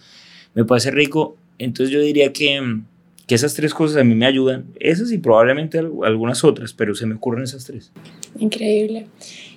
me 0.54 0.64
puede 0.64 0.80
ser 0.80 0.94
rico. 0.96 1.36
Entonces 1.58 1.94
yo 1.94 2.00
diría 2.00 2.32
que, 2.32 2.80
que 3.28 3.34
esas 3.34 3.52
tres 3.52 3.74
cosas 3.74 3.98
a 3.98 4.04
mí 4.04 4.14
me 4.14 4.24
ayudan, 4.24 4.64
esas 4.80 5.12
y 5.12 5.18
probablemente 5.18 5.78
algunas 5.78 6.44
otras, 6.44 6.72
pero 6.72 6.94
se 6.94 7.04
me 7.04 7.14
ocurren 7.14 7.44
esas 7.44 7.66
tres. 7.66 7.92
Increíble. 8.38 9.06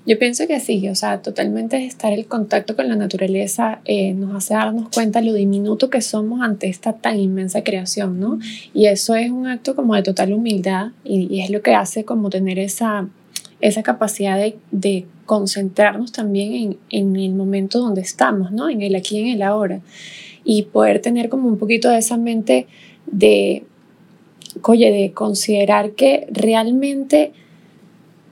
Yo 0.06 0.20
pienso 0.20 0.46
que 0.46 0.60
sí, 0.60 0.90
o 0.90 0.96
sea, 0.96 1.22
totalmente 1.22 1.86
estar 1.86 2.12
en 2.12 2.24
contacto 2.26 2.76
con 2.76 2.90
la 2.90 2.98
naturaleza 2.98 3.80
eh, 3.86 4.14
nos 4.14 4.36
hace 4.36 4.56
darnos 4.56 4.90
cuenta 4.94 5.22
lo 5.22 5.32
diminuto 5.32 5.90
que 5.90 6.02
somos 6.02 6.42
ante 6.42 6.68
esta 6.68 6.98
tan 6.98 7.18
inmensa 7.18 7.64
creación, 7.64 8.20
¿no? 8.20 8.40
Y 8.74 8.88
eso 8.88 9.16
es 9.16 9.32
un 9.32 9.48
acto 9.48 9.74
como 9.74 9.96
de 9.96 10.04
total 10.04 10.34
humildad 10.34 10.88
y, 11.06 11.40
es 11.40 11.50
lo 11.50 11.62
que 11.62 11.74
hace 11.74 12.04
como 12.04 12.30
tener 12.30 12.60
esa, 12.60 13.08
esa 13.62 13.84
capacidad 13.84 14.38
de, 14.72 15.06
concentrarnos 15.26 16.12
también 16.12 16.54
en, 16.54 16.78
en, 16.90 17.16
el 17.16 17.34
momento 17.34 17.80
donde 17.80 18.02
estamos, 18.02 18.52
¿no? 18.52 18.68
En 18.68 18.82
el 18.82 18.96
aquí, 18.96 19.18
en 19.18 19.28
el 19.28 19.42
ahora. 19.42 19.80
Y 20.44 20.64
poder 20.64 21.00
tener 21.00 21.30
como 21.30 21.48
un 21.48 21.58
poquito 21.58 21.90
de 21.90 22.00
esa 22.00 22.18
mente 22.18 22.68
de, 23.12 23.64
de 24.56 25.12
considerar 25.14 25.92
que 25.92 26.28
realmente 26.32 27.34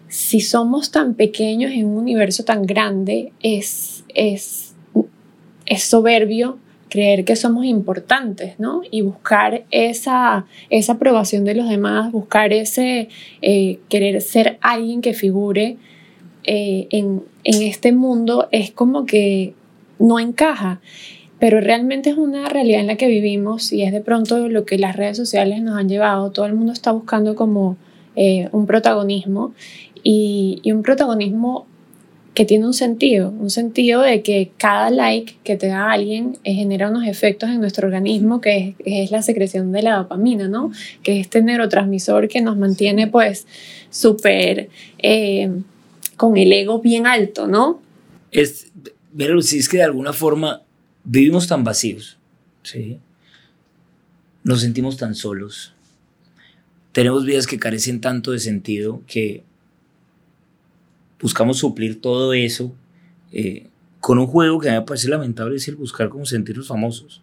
si 0.08 0.42
somos 0.42 0.92
tan 0.92 1.14
pequeños 1.14 1.72
en 1.72 1.86
un 1.86 1.98
universo 1.98 2.44
tan 2.44 2.64
grande, 2.64 3.32
es, 3.42 4.04
es, 4.16 4.74
es 5.66 5.84
soberbio 5.84 6.58
creer 6.90 7.24
que 7.24 7.36
somos 7.36 7.66
importantes, 7.66 8.60
¿no? 8.60 8.82
Y 8.90 9.02
buscar 9.02 9.64
esa, 9.70 10.48
esa 10.72 10.94
aprobación 10.94 11.46
de 11.46 11.54
los 11.54 11.70
demás, 11.70 12.12
buscar 12.12 12.52
ese 12.52 13.10
eh, 13.44 13.80
querer 13.90 14.22
ser 14.22 14.58
alguien 14.62 15.02
que 15.02 15.14
figure 15.14 15.78
eh, 16.44 16.88
en, 16.90 17.24
en 17.44 17.62
este 17.62 17.92
mundo, 17.92 18.50
es 18.52 18.72
como 18.72 19.06
que 19.06 19.54
no 20.00 20.20
encaja. 20.20 20.82
Pero 21.40 21.62
realmente 21.62 22.10
es 22.10 22.18
una 22.18 22.50
realidad 22.50 22.82
en 22.82 22.88
la 22.88 22.96
que 22.96 23.08
vivimos 23.08 23.72
y 23.72 23.84
es 23.84 23.92
de 23.92 24.02
pronto 24.02 24.50
lo 24.50 24.66
que 24.66 24.78
las 24.78 24.96
redes 24.96 25.18
sociales 25.18 25.62
nos 25.62 25.78
han 25.78 25.88
llevado. 25.88 26.32
Todo 26.32 26.46
el 26.46 26.54
mundo 26.54 26.74
está 26.74 26.92
buscando 26.92 27.36
como 27.36 27.78
eh, 28.16 28.50
un 28.52 28.66
protagonismo 28.66 29.54
y, 30.04 30.60
y 30.64 30.72
un 30.72 30.84
protagonismo 30.84 31.66
que 32.40 32.46
tiene 32.46 32.66
un 32.66 32.74
sentido, 32.74 33.32
un 33.32 33.50
sentido 33.50 34.02
de 34.02 34.22
que 34.22 34.52
cada 34.56 34.90
like 34.92 35.36
que 35.44 35.58
te 35.58 35.68
da 35.68 35.92
alguien 35.92 36.38
eh, 36.46 36.54
genera 36.54 36.90
unos 36.90 37.06
efectos 37.06 37.50
en 37.50 37.60
nuestro 37.60 37.88
organismo, 37.88 38.40
que 38.40 38.76
es, 38.86 39.12
la 39.12 39.22
secreción 39.22 39.74
de 39.74 39.82
la 39.82 39.98
dopamina, 39.98 40.48
¿no? 40.48 40.72
Que 41.04 41.20
es 41.20 41.26
este 41.26 41.42
neurotransmisor 41.42 42.30
que 42.30 42.40
nos 42.40 42.56
mantiene 42.56 43.08
pues 43.08 43.46
súper 43.90 44.70
eh, 45.00 45.52
con 46.16 46.38
el 46.38 46.54
ego 46.54 46.80
bien 46.80 47.08
alto, 47.08 47.46
¿no? 47.46 47.82
Es, 48.32 48.72
si 49.42 49.58
es 49.58 49.68
que 49.68 49.78
de 49.78 49.84
alguna 49.84 50.14
forma 50.14 50.62
vivimos 51.04 51.48
tan 51.48 51.64
vacíos, 51.64 52.18
¿sí? 52.64 53.00
Nos 54.44 54.62
sentimos 54.62 54.98
tan 54.98 55.16
solos. 55.16 55.74
Tenemos 56.92 57.26
vidas 57.26 57.48
que 57.48 57.60
carecen 57.60 58.02
tanto 58.02 58.32
de 58.32 58.40
sentido 58.40 59.02
que 59.08 59.44
buscamos 61.22 61.58
suplir 61.58 62.02
todo 62.02 62.34
eso 62.34 62.74
eh, 63.32 63.68
con 64.00 64.18
un 64.18 64.28
juego 64.28 64.60
que 64.60 64.70
a 64.70 64.74
mí 64.74 64.80
me 64.80 64.86
parece 64.86 65.10
lamentable, 65.10 65.58
es 65.58 65.68
el 65.68 65.76
buscar 65.76 66.10
como 66.10 66.26
sentirnos 66.26 66.68
famosos. 66.68 67.22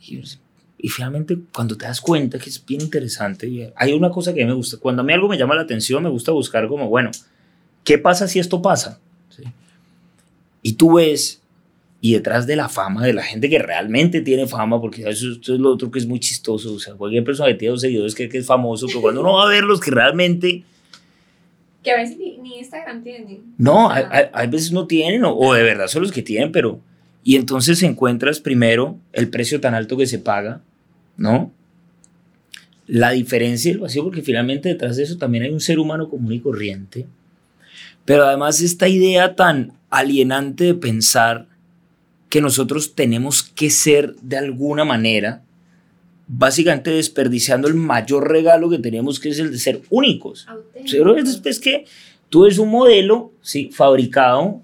Y, 0.00 0.20
y, 0.78 0.88
finalmente, 0.88 1.38
cuando 1.54 1.76
te 1.76 1.86
das 1.86 2.00
cuenta 2.00 2.38
que 2.38 2.50
es 2.50 2.64
bien 2.64 2.80
interesante, 2.80 3.72
hay 3.76 3.92
una 3.92 4.10
cosa 4.10 4.34
que 4.34 4.42
a 4.42 4.44
mí 4.44 4.50
me 4.50 4.56
gusta, 4.56 4.78
cuando 4.78 5.02
a 5.02 5.04
mí 5.04 5.12
algo 5.12 5.28
me 5.28 5.38
llama 5.38 5.54
la 5.54 5.62
atención, 5.62 6.02
me 6.02 6.08
gusta 6.08 6.32
buscar 6.32 6.66
como, 6.68 6.88
bueno, 6.88 7.10
¿qué 7.84 7.98
pasa 7.98 8.26
si 8.26 8.38
esto 8.38 8.60
pasa? 8.60 9.00
Y 10.62 10.72
tú 10.72 10.94
ves, 10.94 11.40
y 12.00 12.12
detrás 12.12 12.46
de 12.46 12.56
la 12.56 12.68
fama, 12.68 13.04
de 13.04 13.12
la 13.12 13.22
gente 13.22 13.50
que 13.50 13.58
realmente 13.58 14.20
tiene 14.20 14.46
fama, 14.46 14.80
porque 14.80 15.08
eso, 15.08 15.32
es 15.32 15.48
lo 15.48 15.72
otro 15.72 15.90
que 15.90 15.98
es 15.98 16.06
muy 16.06 16.20
chistoso, 16.20 16.74
o 16.74 16.78
sea, 16.78 16.94
cualquier 16.94 17.24
persona 17.24 17.48
que 17.48 17.56
tiene 17.56 17.72
dos 17.72 17.80
seguidores 17.80 18.14
cree 18.14 18.28
que 18.28 18.38
es 18.38 18.46
famoso, 18.46 18.86
pero 18.86 19.00
cuando 19.00 19.20
uno 19.20 19.34
va 19.34 19.46
a 19.46 19.48
ver 19.48 19.64
los 19.64 19.80
que 19.80 19.90
realmente 19.90 20.64
que 21.82 21.92
a 21.92 21.96
veces 21.96 22.18
ni, 22.18 22.58
Instagram 22.58 23.02
tienen. 23.02 23.54
No, 23.56 23.90
hay, 23.90 24.04
hay, 24.32 24.48
veces 24.48 24.72
no 24.72 24.86
tienen, 24.86 25.22
o, 25.24 25.54
de 25.54 25.62
verdad 25.62 25.86
son 25.86 26.02
los 26.02 26.12
que 26.12 26.22
tienen, 26.22 26.52
pero... 26.52 26.80
Y 27.22 27.36
entonces 27.36 27.82
encuentras 27.82 28.40
primero 28.40 28.98
el 29.12 29.28
precio 29.28 29.60
tan 29.60 29.74
alto 29.74 29.96
que 29.96 30.06
se 30.06 30.18
paga, 30.18 30.62
¿no? 31.16 31.52
La 32.86 33.10
diferencia 33.10 33.70
del 33.70 33.80
vacío, 33.80 34.02
porque 34.02 34.22
finalmente 34.22 34.68
detrás 34.70 34.96
de 34.96 35.02
eso 35.02 35.18
también 35.18 35.44
hay 35.44 35.50
un 35.50 35.60
ser 35.60 35.78
humano 35.78 36.08
común 36.08 36.32
y 36.32 36.40
corriente. 36.40 37.06
Pero 38.04 38.24
además 38.24 38.62
esta 38.62 38.88
idea 38.88 39.36
tan 39.36 39.74
alienante 39.90 40.64
de 40.64 40.74
pensar 40.74 41.48
que 42.28 42.40
nosotros 42.40 42.94
tenemos 42.94 43.42
que 43.42 43.70
ser 43.70 44.14
de 44.16 44.36
alguna 44.36 44.84
manera 44.84 45.42
básicamente 46.28 46.90
desperdiciando 46.90 47.68
el 47.68 47.74
mayor 47.74 48.28
regalo 48.30 48.68
que 48.68 48.78
tenemos, 48.78 49.18
que 49.18 49.30
es 49.30 49.38
el 49.38 49.50
de 49.50 49.58
ser 49.58 49.82
únicos. 49.88 50.46
Pero 50.90 51.16
es, 51.16 51.58
que 51.58 51.86
tú 52.28 52.44
eres 52.44 52.58
un 52.58 52.70
modelo 52.70 53.32
¿sí? 53.40 53.70
fabricado 53.72 54.60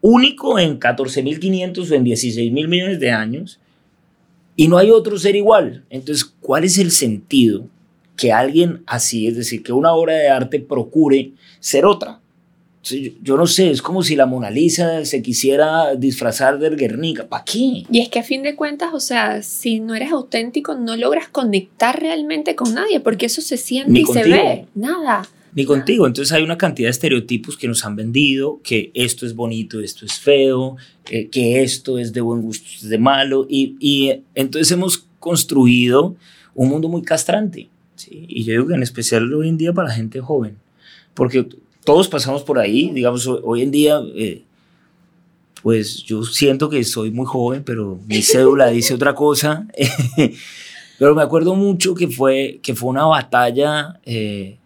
único 0.00 0.58
en 0.58 0.78
14.500 0.78 1.90
o 1.90 1.94
en 1.94 2.04
16.000 2.04 2.68
millones 2.68 3.00
de 3.00 3.10
años 3.10 3.60
y 4.54 4.68
no 4.68 4.78
hay 4.78 4.90
otro 4.90 5.18
ser 5.18 5.34
igual. 5.34 5.84
Entonces, 5.90 6.24
¿cuál 6.40 6.64
es 6.64 6.78
el 6.78 6.92
sentido 6.92 7.66
que 8.16 8.32
alguien 8.32 8.82
así, 8.86 9.26
es 9.26 9.36
decir, 9.36 9.62
que 9.62 9.72
una 9.72 9.92
obra 9.92 10.14
de 10.14 10.28
arte 10.28 10.60
procure 10.60 11.32
ser 11.58 11.84
otra? 11.84 12.19
Yo 12.82 13.36
no 13.36 13.46
sé, 13.46 13.70
es 13.70 13.82
como 13.82 14.02
si 14.02 14.16
la 14.16 14.24
Mona 14.24 14.50
Lisa 14.50 15.04
se 15.04 15.20
quisiera 15.20 15.94
disfrazar 15.96 16.58
del 16.58 16.76
Guernica. 16.76 17.28
¿Para 17.28 17.44
qué? 17.44 17.84
Y 17.90 18.00
es 18.00 18.08
que 18.08 18.20
a 18.20 18.22
fin 18.22 18.42
de 18.42 18.56
cuentas, 18.56 18.90
o 18.94 19.00
sea, 19.00 19.42
si 19.42 19.80
no 19.80 19.94
eres 19.94 20.12
auténtico, 20.12 20.74
no 20.74 20.96
logras 20.96 21.28
conectar 21.28 22.00
realmente 22.00 22.54
con 22.54 22.72
nadie, 22.74 23.00
porque 23.00 23.26
eso 23.26 23.42
se 23.42 23.58
siente 23.58 24.00
y 24.00 24.06
se 24.06 24.24
ve. 24.24 24.66
Nada. 24.74 25.28
Ni 25.54 25.66
contigo. 25.66 26.06
Entonces 26.06 26.32
hay 26.32 26.42
una 26.42 26.56
cantidad 26.56 26.86
de 26.86 26.92
estereotipos 26.92 27.58
que 27.58 27.68
nos 27.68 27.84
han 27.84 27.96
vendido, 27.96 28.60
que 28.62 28.90
esto 28.94 29.26
es 29.26 29.34
bonito, 29.34 29.80
esto 29.80 30.06
es 30.06 30.14
feo, 30.14 30.76
eh, 31.10 31.28
que 31.28 31.62
esto 31.62 31.98
es 31.98 32.12
de 32.14 32.22
buen 32.22 32.40
gusto, 32.40 32.66
es 32.76 32.88
de 32.88 32.98
malo. 32.98 33.46
Y, 33.48 33.76
y 33.78 34.22
entonces 34.34 34.70
hemos 34.70 35.04
construido 35.18 36.16
un 36.54 36.68
mundo 36.70 36.88
muy 36.88 37.02
castrante. 37.02 37.68
¿sí? 37.96 38.24
Y 38.28 38.44
yo 38.44 38.52
digo 38.52 38.66
que 38.68 38.74
en 38.74 38.82
especial 38.82 39.32
hoy 39.34 39.48
en 39.48 39.58
día 39.58 39.72
para 39.74 39.88
la 39.88 39.94
gente 39.94 40.20
joven. 40.20 40.56
Porque 41.14 41.46
todos 41.84 42.08
pasamos 42.08 42.42
por 42.42 42.58
ahí, 42.58 42.90
digamos, 42.90 43.26
hoy 43.26 43.62
en 43.62 43.70
día, 43.70 44.00
eh, 44.14 44.42
pues 45.62 46.02
yo 46.04 46.22
siento 46.24 46.68
que 46.68 46.82
soy 46.84 47.10
muy 47.10 47.26
joven, 47.26 47.62
pero 47.64 47.98
mi 48.06 48.22
cédula 48.22 48.68
dice 48.68 48.94
otra 48.94 49.14
cosa. 49.14 49.66
pero 50.98 51.14
me 51.14 51.22
acuerdo 51.22 51.54
mucho 51.54 51.94
que 51.94 52.08
fue, 52.08 52.60
que 52.62 52.74
fue 52.74 52.90
una 52.90 53.06
batalla 53.06 53.98
eh, 54.04 54.58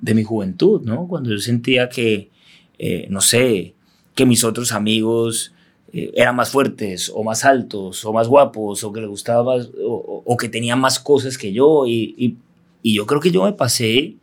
de 0.00 0.14
mi 0.14 0.22
juventud, 0.22 0.82
¿no? 0.82 1.06
Cuando 1.08 1.30
yo 1.30 1.38
sentía 1.38 1.88
que, 1.88 2.30
eh, 2.78 3.06
no 3.10 3.20
sé, 3.20 3.74
que 4.14 4.26
mis 4.26 4.44
otros 4.44 4.72
amigos 4.72 5.52
eran 5.94 6.34
más 6.36 6.48
fuertes 6.48 7.12
o 7.14 7.22
más 7.22 7.44
altos 7.44 8.02
o 8.06 8.14
más 8.14 8.26
guapos 8.26 8.82
o 8.82 8.92
que 8.94 9.00
les 9.00 9.10
gustaba 9.10 9.56
más 9.56 9.68
o, 9.84 10.36
que 10.38 10.48
tenían 10.48 10.80
más 10.80 10.98
cosas 10.98 11.36
que 11.36 11.52
yo 11.52 11.86
y, 11.86 12.14
y, 12.16 12.36
y 12.82 12.94
yo 12.94 13.04
creo 13.04 13.20
que 13.20 13.30
yo 13.30 13.44
me 13.44 13.52
pasé 13.52 14.16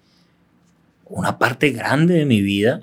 una 1.10 1.38
parte 1.38 1.72
grande 1.72 2.14
de 2.14 2.26
mi 2.26 2.42
vida 2.42 2.82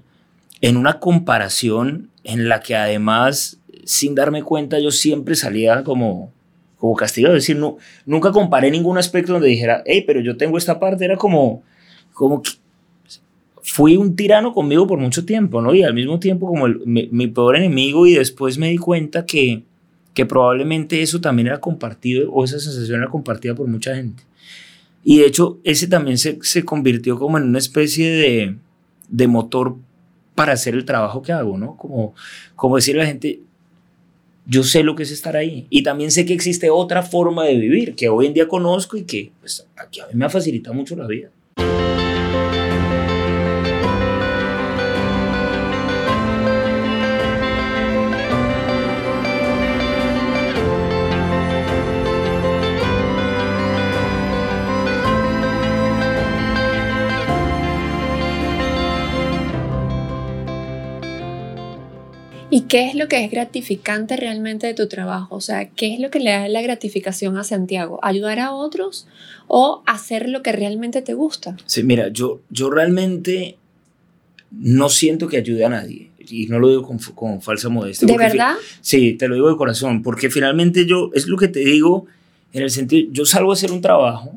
en 0.60 0.76
una 0.76 0.98
comparación 0.98 2.10
en 2.24 2.48
la 2.48 2.60
que 2.60 2.76
además, 2.76 3.60
sin 3.84 4.14
darme 4.14 4.42
cuenta, 4.42 4.78
yo 4.80 4.90
siempre 4.90 5.36
salía 5.36 5.84
como, 5.84 6.32
como 6.76 6.94
castigado. 6.96 7.36
Es 7.36 7.44
decir, 7.44 7.56
no, 7.56 7.76
nunca 8.04 8.32
comparé 8.32 8.70
ningún 8.70 8.98
aspecto 8.98 9.32
donde 9.32 9.48
dijera, 9.48 9.82
hey, 9.86 10.04
pero 10.06 10.20
yo 10.20 10.36
tengo 10.36 10.58
esta 10.58 10.80
parte. 10.80 11.04
Era 11.04 11.16
como, 11.16 11.62
como 12.12 12.42
que 12.42 12.50
fui 13.62 13.96
un 13.96 14.16
tirano 14.16 14.52
conmigo 14.52 14.86
por 14.86 14.98
mucho 14.98 15.24
tiempo, 15.24 15.60
¿no? 15.60 15.74
Y 15.74 15.82
al 15.82 15.94
mismo 15.94 16.18
tiempo 16.18 16.46
como 16.46 16.68
mi, 16.68 17.08
mi, 17.10 17.26
peor 17.26 17.56
enemigo 17.56 18.06
y 18.06 18.14
después 18.14 18.58
me 18.58 18.70
di 18.70 18.78
cuenta 18.78 19.26
que, 19.26 19.64
que 20.14 20.24
probablemente 20.24 21.02
eso 21.02 21.20
también 21.20 21.48
era 21.48 21.60
compartido 21.60 22.30
o 22.32 22.44
esa 22.44 22.58
sensación 22.58 23.02
era 23.02 23.10
compartida 23.10 23.54
por 23.54 23.66
mucha 23.66 23.94
gente. 23.94 24.22
Y 25.08 25.20
de 25.20 25.26
hecho, 25.26 25.60
ese 25.62 25.86
también 25.86 26.18
se, 26.18 26.36
se 26.42 26.64
convirtió 26.64 27.16
como 27.16 27.38
en 27.38 27.44
una 27.44 27.60
especie 27.60 28.10
de, 28.10 28.56
de, 29.08 29.28
motor 29.28 29.76
para 30.34 30.54
hacer 30.54 30.74
el 30.74 30.84
trabajo 30.84 31.22
que 31.22 31.30
hago, 31.30 31.56
¿no? 31.56 31.76
Como, 31.76 32.12
como 32.56 32.74
decirle 32.74 33.02
a 33.02 33.04
la 33.04 33.10
gente, 33.10 33.38
yo 34.46 34.64
sé 34.64 34.82
lo 34.82 34.96
que 34.96 35.04
es 35.04 35.12
estar 35.12 35.36
ahí. 35.36 35.68
Y 35.70 35.84
también 35.84 36.10
sé 36.10 36.26
que 36.26 36.34
existe 36.34 36.70
otra 36.70 37.04
forma 37.04 37.44
de 37.44 37.54
vivir 37.54 37.94
que 37.94 38.08
hoy 38.08 38.26
en 38.26 38.34
día 38.34 38.48
conozco 38.48 38.96
y 38.96 39.04
que 39.04 39.30
pues, 39.38 39.64
aquí 39.76 40.00
a 40.00 40.08
mí 40.08 40.14
me 40.14 40.24
ha 40.24 40.28
facilitado 40.28 40.74
mucho 40.74 40.96
la 40.96 41.06
vida. 41.06 41.30
Qué 62.68 62.88
es 62.88 62.94
lo 62.94 63.08
que 63.08 63.24
es 63.24 63.30
gratificante 63.30 64.16
realmente 64.16 64.66
de 64.66 64.74
tu 64.74 64.88
trabajo? 64.88 65.36
O 65.36 65.40
sea, 65.40 65.68
¿qué 65.70 65.94
es 65.94 66.00
lo 66.00 66.10
que 66.10 66.20
le 66.20 66.30
da 66.30 66.48
la 66.48 66.62
gratificación 66.62 67.36
a 67.36 67.44
Santiago? 67.44 67.98
¿Ayudar 68.02 68.38
a 68.38 68.52
otros 68.52 69.06
o 69.48 69.82
hacer 69.86 70.28
lo 70.28 70.42
que 70.42 70.52
realmente 70.52 71.02
te 71.02 71.14
gusta? 71.14 71.56
Sí, 71.66 71.82
mira, 71.82 72.08
yo, 72.08 72.40
yo 72.50 72.70
realmente 72.70 73.56
no 74.50 74.88
siento 74.88 75.28
que 75.28 75.38
ayude 75.38 75.64
a 75.64 75.68
nadie. 75.68 76.10
Y 76.28 76.46
no 76.46 76.58
lo 76.58 76.68
digo 76.68 76.82
con, 76.82 76.98
con 76.98 77.40
falsa 77.40 77.68
modestia. 77.68 78.06
¿De 78.06 78.16
verdad? 78.16 78.54
Sí, 78.80 79.12
te 79.12 79.28
lo 79.28 79.36
digo 79.36 79.48
de 79.48 79.56
corazón. 79.56 80.02
Porque 80.02 80.28
finalmente 80.28 80.84
yo, 80.86 81.10
es 81.14 81.26
lo 81.26 81.36
que 81.36 81.48
te 81.48 81.60
digo 81.60 82.06
en 82.52 82.62
el 82.62 82.70
sentido, 82.70 83.08
yo 83.12 83.24
salgo 83.24 83.50
a 83.50 83.54
hacer 83.54 83.70
un 83.70 83.80
trabajo. 83.80 84.32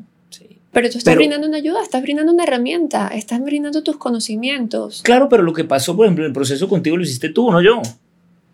Pero 0.72 0.88
tú 0.88 0.98
estás 0.98 1.16
brindando 1.16 1.48
una 1.48 1.56
ayuda, 1.56 1.82
estás 1.82 2.00
brindando 2.00 2.32
una 2.32 2.44
herramienta, 2.44 3.08
estás 3.08 3.42
brindando 3.42 3.82
tus 3.82 3.96
conocimientos. 3.96 5.02
Claro, 5.02 5.28
pero 5.28 5.42
lo 5.42 5.52
que 5.52 5.64
pasó, 5.64 5.96
por 5.96 6.06
ejemplo, 6.06 6.24
en 6.24 6.28
el 6.28 6.32
proceso 6.32 6.68
contigo 6.68 6.96
lo 6.96 7.02
hiciste 7.02 7.30
tú, 7.30 7.50
no 7.50 7.60
yo. 7.60 7.82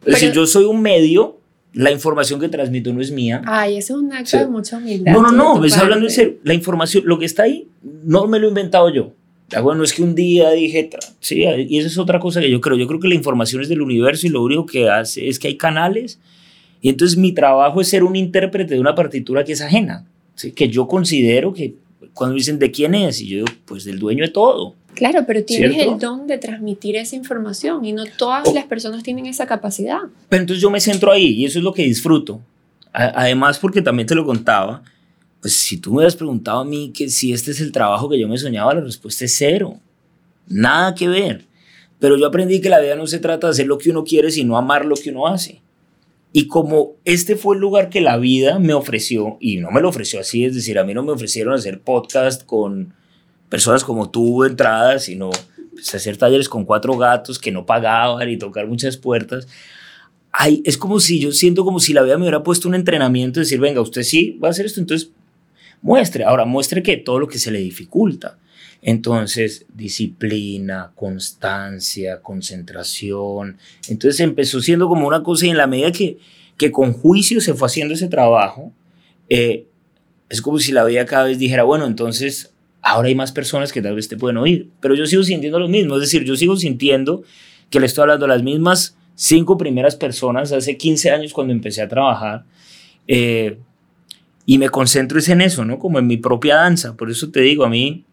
Es 0.07 0.15
decir, 0.15 0.33
yo 0.33 0.47
soy 0.47 0.65
un 0.65 0.81
medio, 0.81 1.39
la 1.73 1.91
información 1.91 2.41
que 2.41 2.49
transmito 2.49 2.93
no 2.93 3.01
es 3.01 3.11
mía. 3.11 3.43
Ay, 3.45 3.77
eso 3.77 3.97
es 3.97 4.03
un 4.03 4.13
acto 4.13 4.39
de 4.39 4.47
mucha 4.47 4.79
humildad. 4.79 5.13
No, 5.13 5.21
no, 5.23 5.33
no, 5.33 5.57
me 5.57 5.73
hablando 5.75 6.07
en 6.07 6.13
serio. 6.13 6.37
La 6.43 6.55
información, 6.55 7.05
lo 7.07 7.19
que 7.19 7.27
está 7.27 7.43
ahí, 7.43 7.69
no 7.83 8.27
me 8.27 8.39
lo 8.39 8.47
he 8.47 8.49
inventado 8.49 8.89
yo. 8.89 9.13
Bueno, 9.63 9.85
es 9.85 9.93
que 9.93 10.03
un 10.03 10.15
día 10.15 10.51
dije, 10.51 10.91
sí, 11.21 11.45
y 11.45 11.79
esa 11.79 11.89
es 11.89 11.99
otra 11.99 12.19
cosa 12.19 12.41
que 12.41 12.51
yo 12.51 12.61
creo. 12.61 12.77
Yo 12.77 12.87
creo 12.87 12.99
que 12.99 13.09
la 13.09 13.15
información 13.15 13.63
es 13.63 13.69
del 13.69 13.81
universo 13.81 14.27
y 14.27 14.31
lo 14.31 14.43
único 14.43 14.67
que 14.67 14.89
hace 14.89 15.29
es 15.29 15.39
que 15.39 15.49
hay 15.49 15.57
canales. 15.57 16.19
Y 16.81 16.89
entonces 16.89 17.17
mi 17.17 17.33
trabajo 17.33 17.81
es 17.81 17.89
ser 17.89 18.03
un 18.03 18.17
intérprete 18.17 18.75
de 18.75 18.81
una 18.81 18.95
partitura 18.95 19.45
que 19.45 19.53
es 19.53 19.61
ajena, 19.61 20.07
¿sí? 20.35 20.53
que 20.53 20.69
yo 20.69 20.87
considero 20.89 21.53
que 21.53 21.75
cuando 22.13 22.35
dicen 22.35 22.59
de 22.59 22.71
quién 22.71 22.95
es, 22.95 23.21
y 23.21 23.29
yo 23.29 23.37
digo, 23.37 23.49
pues 23.65 23.85
del 23.85 23.99
dueño 23.99 24.25
de 24.25 24.31
todo. 24.31 24.75
Claro, 24.97 25.25
pero 25.27 25.45
tienes 25.45 25.77
el 25.77 25.99
don 25.99 26.27
de 26.27 26.39
transmitir 26.39 26.97
esa 26.97 27.17
información 27.17 27.85
y 27.85 27.93
no 27.93 28.05
todas 28.17 28.53
las 28.55 28.65
personas 28.65 29.03
tienen 29.03 29.27
esa 29.27 29.47
capacidad. 29.47 29.99
Pero 30.31 30.41
entonces 30.41 30.63
yo 30.63 30.71
me 30.71 30.81
centro 30.81 31.13
ahí 31.13 31.35
y 31.35 31.45
eso 31.45 31.59
es 31.59 31.65
lo 31.65 31.75
que 31.75 31.83
disfruto. 31.83 32.41
además, 32.93 33.59
porque 33.59 33.83
también 33.83 34.07
te 34.07 34.15
lo 34.15 34.25
contaba, 34.25 34.83
pues 35.43 35.55
si 35.55 35.77
tú 35.77 35.91
me 35.91 35.97
hubieras 35.99 36.17
preguntado 36.17 36.61
a 36.61 36.65
mí 36.65 36.93
que 36.95 37.11
si 37.11 37.35
este 37.35 37.51
es 37.51 37.61
el 37.61 37.73
trabajo 37.73 38.09
que 38.09 38.19
yo 38.19 38.27
me 38.27 38.39
soñaba, 38.39 38.73
la 38.73 38.81
respuesta 38.81 39.27
es 39.27 39.35
cero. 39.37 39.79
Nada 40.49 40.95
que 40.95 41.09
ver. 41.09 41.45
Pero 41.99 42.17
yo 42.17 42.27
aprendí 42.27 42.63
que 42.63 42.71
la 42.71 42.81
vida 42.81 42.97
no 42.97 43.07
se 43.07 43.19
trata 43.19 43.49
de 43.49 43.51
hacer 43.51 43.67
lo 43.67 43.77
que 43.77 43.91
uno 43.91 44.03
quiere, 44.03 44.31
sino 44.31 44.57
amar 44.57 44.87
lo 44.87 44.97
que 44.97 45.11
uno 45.11 45.27
hace. 45.27 45.61
Y 46.33 46.47
como 46.47 46.93
este 47.05 47.37
fue 47.37 47.55
el 47.55 47.61
lugar 47.61 47.91
que 47.91 48.01
la 48.01 48.17
vida 48.17 48.59
me 48.59 48.73
ofreció, 48.73 49.37
y 49.41 49.59
no 49.59 49.71
me 49.71 49.83
lo 49.83 49.91
ofreció 49.91 50.21
así, 50.21 50.47
es 50.47 50.55
decir, 50.55 50.79
a 50.79 50.85
mí 50.85 50.95
no 50.95 51.03
me 51.03 51.13
ofrecieron 51.13 51.53
hacer 51.53 51.81
podcast 51.81 52.47
con 52.47 52.95
personas 53.49 53.85
como 53.85 54.11
tú 54.11 54.45
entradas, 54.45 55.05
sino 55.05 55.31
pues, 55.73 55.95
hacer 55.95 56.17
talleres 56.17 56.49
con 56.49 56.65
cuatro 56.65 56.97
gatos 56.97 57.39
que 57.39 57.53
no 57.53 57.67
pagaban 57.67 58.29
y 58.29 58.37
tocar 58.37 58.67
muchas 58.67 58.97
puertas. 58.97 59.47
Ay, 60.33 60.63
es 60.65 60.77
como 60.77 61.01
si 61.01 61.19
yo 61.19 61.33
siento 61.33 61.65
como 61.65 61.81
si 61.81 61.93
la 61.93 62.03
vida 62.03 62.17
me 62.17 62.23
hubiera 62.23 62.43
puesto 62.43 62.69
un 62.69 62.75
entrenamiento, 62.75 63.41
decir, 63.41 63.61
venga, 63.61 63.81
usted 63.81 64.03
sí 64.03 64.39
va 64.43 64.49
a 64.49 64.51
hacer 64.51 64.67
esto, 64.67 64.81
entonces 64.81 65.11
muestre. 65.81 66.25
Ahora, 66.25 66.45
muestre 66.45 66.83
que 66.83 66.97
todo 66.97 67.21
lo 67.21 67.29
que 67.29 67.39
se 67.39 67.51
le 67.51 67.61
dificulta. 67.61 68.39
Entonces, 68.83 69.65
disciplina, 69.75 70.93
constancia, 70.95 72.21
concentración. 72.21 73.57
Entonces 73.89 74.21
empezó 74.21 74.61
siendo 74.61 74.89
como 74.89 75.07
una 75.07 75.23
cosa 75.23 75.47
y 75.47 75.51
en 75.51 75.57
la 75.57 75.67
medida 75.67 75.93
que, 75.93 76.19
que 76.57 76.71
con 76.71 76.93
juicio 76.93 77.41
se 77.41 77.55
fue 77.55 77.67
haciendo 77.67 77.95
ese 77.95 78.09
trabajo, 78.09 78.73
eh, 79.29 79.67
es 80.29 80.43
como 80.43 80.59
si 80.59 80.73
la 80.73 80.85
vida 80.85 81.07
cada 81.07 81.25
vez 81.25 81.39
dijera, 81.39 81.65
bueno, 81.65 81.87
entonces 81.87 82.53
ahora 82.87 83.09
hay 83.09 83.15
más 83.17 83.33
personas 83.33 83.73
que 83.73 83.83
tal 83.83 83.97
vez 83.97 84.09
te 84.09 84.17
pueden 84.17 84.37
oír, 84.37 84.69
pero 84.81 84.95
yo 84.95 85.07
sigo 85.07 85.25
sintiendo 85.25 85.59
lo 85.59 85.69
mismo, 85.69 85.97
es 85.97 86.03
decir, 86.03 86.25
yo 86.25 86.37
sigo 86.37 86.57
sintiendo 86.57 87.25
que 87.69 87.81
le 87.81 87.87
estoy 87.87 88.03
hablando 88.03 88.27
a 88.27 88.29
las 88.29 88.45
mismas 88.45 88.97
cinco 89.17 89.59
primeras 89.59 89.97
personas 89.97 90.53
hace 90.53 90.77
15 90.77 91.11
años 91.11 91.33
cuando 91.33 91.53
empecé 91.53 91.83
a 91.83 91.89
trabajar 91.89 92.45
eh, 93.09 93.59
y 94.45 94.59
me 94.59 94.69
concentro 94.69 95.19
es 95.19 95.29
en 95.29 95.41
eso, 95.41 95.65
¿no? 95.65 95.81
Como 95.81 95.99
en 95.99 96.07
mi 96.07 96.17
propia 96.17 96.57
danza, 96.57 96.97
por 96.97 97.11
eso 97.11 97.31
te 97.31 97.41
digo, 97.41 97.65
a 97.65 97.69
mí 97.69 98.05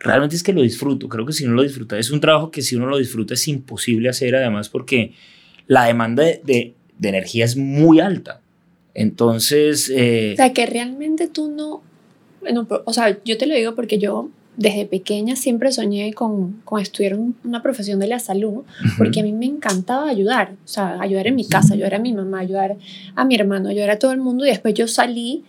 realmente 0.00 0.34
es 0.34 0.42
que 0.42 0.52
lo 0.52 0.62
disfruto, 0.62 1.08
creo 1.08 1.24
que 1.24 1.32
si 1.32 1.46
no 1.46 1.52
lo 1.52 1.62
disfruta, 1.62 1.96
es 1.96 2.10
un 2.10 2.18
trabajo 2.18 2.50
que 2.50 2.62
si 2.62 2.74
uno 2.74 2.86
lo 2.86 2.98
disfruta 2.98 3.34
es 3.34 3.46
imposible 3.46 4.08
hacer 4.08 4.34
además 4.34 4.68
porque 4.68 5.12
la 5.68 5.84
demanda 5.84 6.24
de, 6.24 6.74
energía 7.00 7.44
es 7.44 7.56
muy 7.56 8.00
alta. 8.00 8.40
Entonces... 8.92 9.90
Eh, 9.94 10.32
o 10.34 10.36
sea, 10.36 10.52
que 10.52 10.66
realmente 10.66 11.28
tú 11.28 11.48
no 11.48 11.82
bueno, 12.44 12.66
o 12.84 12.92
sea, 12.92 13.18
yo 13.24 13.38
te 13.38 13.46
lo 13.46 13.54
digo 13.54 13.74
porque 13.74 13.98
yo 13.98 14.28
desde 14.56 14.84
pequeña 14.86 15.34
siempre 15.34 15.72
soñé 15.72 16.12
con, 16.12 16.60
con 16.64 16.80
estudiar 16.80 17.18
una 17.42 17.62
profesión 17.62 17.98
de 17.98 18.06
la 18.06 18.18
salud, 18.18 18.62
porque 18.98 19.20
a 19.20 19.22
mí 19.22 19.32
me 19.32 19.46
encantaba 19.46 20.08
ayudar, 20.08 20.52
o 20.64 20.68
sea, 20.68 21.00
ayudar 21.00 21.26
en 21.26 21.34
mi 21.34 21.46
casa, 21.46 21.74
ayudar 21.74 21.94
a 21.94 21.98
mi 21.98 22.12
mamá, 22.12 22.40
ayudar 22.40 22.76
a 23.16 23.24
mi 23.24 23.34
hermano, 23.34 23.70
ayudar 23.70 23.90
a 23.90 23.98
todo 23.98 24.12
el 24.12 24.18
mundo, 24.18 24.44
y 24.44 24.50
después 24.50 24.74
yo 24.74 24.86
salí, 24.86 25.42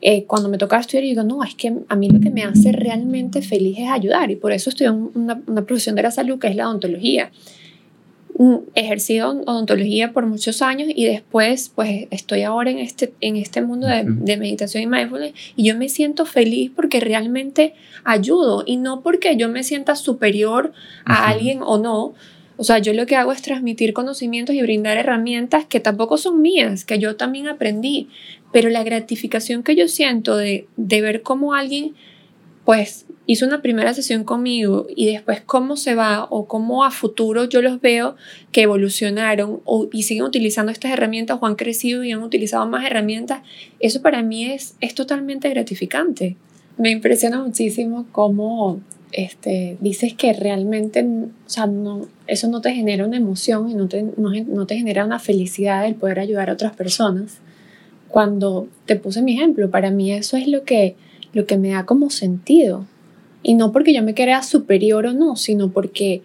eh, 0.00 0.24
cuando 0.24 0.48
me 0.48 0.56
tocaba 0.56 0.80
estudiar, 0.80 1.04
y 1.04 1.08
digo, 1.08 1.24
no, 1.24 1.42
es 1.42 1.54
que 1.56 1.74
a 1.88 1.96
mí 1.96 2.08
lo 2.08 2.20
que 2.20 2.30
me 2.30 2.44
hace 2.44 2.72
realmente 2.72 3.42
feliz 3.42 3.78
es 3.80 3.90
ayudar, 3.90 4.30
y 4.30 4.36
por 4.36 4.52
eso 4.52 4.70
estudié 4.70 4.90
una, 4.90 5.42
una 5.46 5.66
profesión 5.66 5.96
de 5.96 6.04
la 6.04 6.10
salud 6.10 6.38
que 6.38 6.46
es 6.46 6.56
la 6.56 6.68
odontología 6.68 7.30
ejercido 8.74 9.30
odontología 9.46 10.12
por 10.12 10.26
muchos 10.26 10.62
años 10.62 10.88
y 10.94 11.06
después 11.06 11.72
pues 11.74 12.06
estoy 12.10 12.42
ahora 12.42 12.70
en 12.70 12.78
este, 12.78 13.12
en 13.20 13.36
este 13.36 13.62
mundo 13.62 13.88
de, 13.88 14.04
de, 14.06 14.36
meditación 14.36 14.84
y 14.84 14.86
mindfulness 14.86 15.32
y 15.56 15.64
yo 15.64 15.76
me 15.76 15.88
siento 15.88 16.24
feliz 16.24 16.70
porque 16.74 17.00
realmente 17.00 17.74
ayudo 18.04 18.62
y 18.64 18.76
no 18.76 19.00
porque 19.00 19.36
yo 19.36 19.48
me 19.48 19.64
sienta 19.64 19.96
superior 19.96 20.72
a 21.04 21.28
alguien 21.28 21.60
o 21.62 21.78
no. 21.78 22.14
O 22.56 22.64
sea, 22.64 22.78
yo 22.78 22.92
lo 22.92 23.06
que 23.06 23.14
hago 23.14 23.32
es 23.32 23.42
transmitir 23.42 23.92
conocimientos 23.92 24.54
y 24.54 24.62
brindar 24.62 24.96
herramientas 24.96 25.64
que 25.66 25.78
tampoco 25.78 26.16
son 26.16 26.42
mías, 26.42 26.84
que 26.84 26.98
yo 26.98 27.16
también 27.16 27.46
aprendí, 27.46 28.08
pero 28.52 28.68
la 28.68 28.82
gratificación 28.82 29.62
que 29.62 29.76
yo 29.76 29.86
siento 29.86 30.36
de, 30.36 30.66
de 30.76 31.00
ver 31.00 31.22
cómo 31.22 31.54
alguien 31.54 31.94
pues 32.68 33.06
hizo 33.24 33.46
una 33.46 33.62
primera 33.62 33.94
sesión 33.94 34.24
conmigo 34.24 34.88
y 34.94 35.10
después 35.10 35.40
cómo 35.40 35.78
se 35.78 35.94
va 35.94 36.26
o 36.28 36.46
cómo 36.46 36.84
a 36.84 36.90
futuro 36.90 37.46
yo 37.46 37.62
los 37.62 37.80
veo 37.80 38.14
que 38.52 38.60
evolucionaron 38.60 39.62
o, 39.64 39.88
y 39.90 40.02
siguen 40.02 40.24
utilizando 40.24 40.70
estas 40.70 40.92
herramientas 40.92 41.38
o 41.40 41.46
han 41.46 41.54
crecido 41.54 42.04
y 42.04 42.12
han 42.12 42.22
utilizado 42.22 42.66
más 42.66 42.84
herramientas, 42.84 43.40
eso 43.80 44.02
para 44.02 44.22
mí 44.22 44.44
es, 44.44 44.74
es 44.82 44.94
totalmente 44.94 45.48
gratificante. 45.48 46.36
Me 46.76 46.90
impresiona 46.90 47.42
muchísimo 47.42 48.04
cómo 48.12 48.80
este, 49.12 49.78
dices 49.80 50.12
que 50.12 50.34
realmente, 50.34 51.02
o 51.02 51.48
sea, 51.48 51.66
no, 51.66 52.06
eso 52.26 52.50
no 52.50 52.60
te 52.60 52.74
genera 52.74 53.06
una 53.06 53.16
emoción 53.16 53.70
y 53.70 53.74
no 53.76 53.88
te, 53.88 54.02
no, 54.02 54.30
no 54.46 54.66
te 54.66 54.76
genera 54.76 55.06
una 55.06 55.20
felicidad 55.20 55.86
el 55.86 55.94
poder 55.94 56.20
ayudar 56.20 56.50
a 56.50 56.52
otras 56.52 56.76
personas. 56.76 57.38
Cuando 58.08 58.68
te 58.84 58.96
puse 58.96 59.22
mi 59.22 59.32
ejemplo, 59.32 59.70
para 59.70 59.90
mí 59.90 60.12
eso 60.12 60.36
es 60.36 60.46
lo 60.48 60.64
que, 60.64 60.96
lo 61.32 61.46
que 61.46 61.58
me 61.58 61.70
da 61.70 61.86
como 61.86 62.10
sentido 62.10 62.86
y 63.42 63.54
no 63.54 63.72
porque 63.72 63.94
yo 63.94 64.02
me 64.02 64.14
crea 64.14 64.42
superior 64.42 65.06
o 65.06 65.12
no, 65.12 65.36
sino 65.36 65.70
porque, 65.70 66.22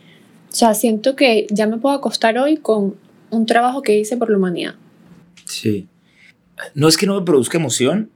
o 0.52 0.56
sea, 0.56 0.74
siento 0.74 1.16
que 1.16 1.48
ya 1.50 1.68
me 1.68 1.78
puedo 1.78 1.96
acostar 1.96 2.38
hoy 2.38 2.58
con 2.58 2.96
un 3.30 3.46
trabajo 3.46 3.82
que 3.82 3.98
hice 3.98 4.18
por 4.18 4.30
la 4.30 4.38
humanidad. 4.38 4.76
Sí. 5.46 5.88
No 6.76 6.88
es 6.88 6.98
que 6.98 7.06
no 7.06 7.20
me 7.20 7.26
produzca 7.26 7.58
emoción, 7.58 8.10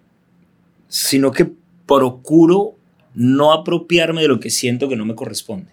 sino 0.87 1.31
que 1.31 1.51
procuro 1.85 2.75
no 3.13 3.51
apropiarme 3.51 4.21
de 4.21 4.27
lo 4.27 4.39
que 4.39 4.49
siento 4.49 4.89
que 4.89 4.95
no 4.95 5.05
me 5.05 5.15
corresponde. 5.15 5.71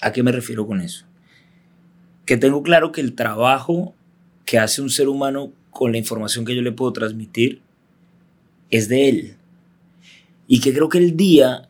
¿A 0.00 0.12
qué 0.12 0.22
me 0.22 0.32
refiero 0.32 0.66
con 0.66 0.80
eso? 0.80 1.06
Que 2.24 2.36
tengo 2.36 2.62
claro 2.62 2.90
que 2.92 3.00
el 3.00 3.14
trabajo 3.14 3.94
que 4.44 4.58
hace 4.58 4.82
un 4.82 4.90
ser 4.90 5.08
humano 5.08 5.52
con 5.70 5.92
la 5.92 5.98
información 5.98 6.44
que 6.44 6.54
yo 6.54 6.62
le 6.62 6.72
puedo 6.72 6.92
transmitir 6.92 7.60
es 8.70 8.88
de 8.88 9.08
él. 9.08 9.36
Y 10.46 10.60
que 10.60 10.72
creo 10.72 10.88
que 10.88 10.98
el 10.98 11.16
día 11.16 11.68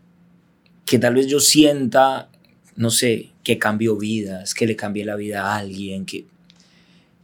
que 0.84 0.98
tal 0.98 1.14
vez 1.14 1.26
yo 1.26 1.40
sienta, 1.40 2.30
no 2.76 2.90
sé, 2.90 3.30
que 3.42 3.58
cambio 3.58 3.96
vidas, 3.96 4.54
que 4.54 4.66
le 4.66 4.76
cambie 4.76 5.04
la 5.04 5.16
vida 5.16 5.46
a 5.46 5.56
alguien, 5.56 6.04
que 6.04 6.26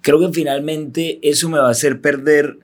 creo 0.01 0.21
que 0.21 0.33
finalmente 0.33 1.19
eso 1.23 1.49
me 1.49 1.59
va 1.59 1.69
a 1.69 1.73
hacer 1.73 2.01
perder 2.01 2.59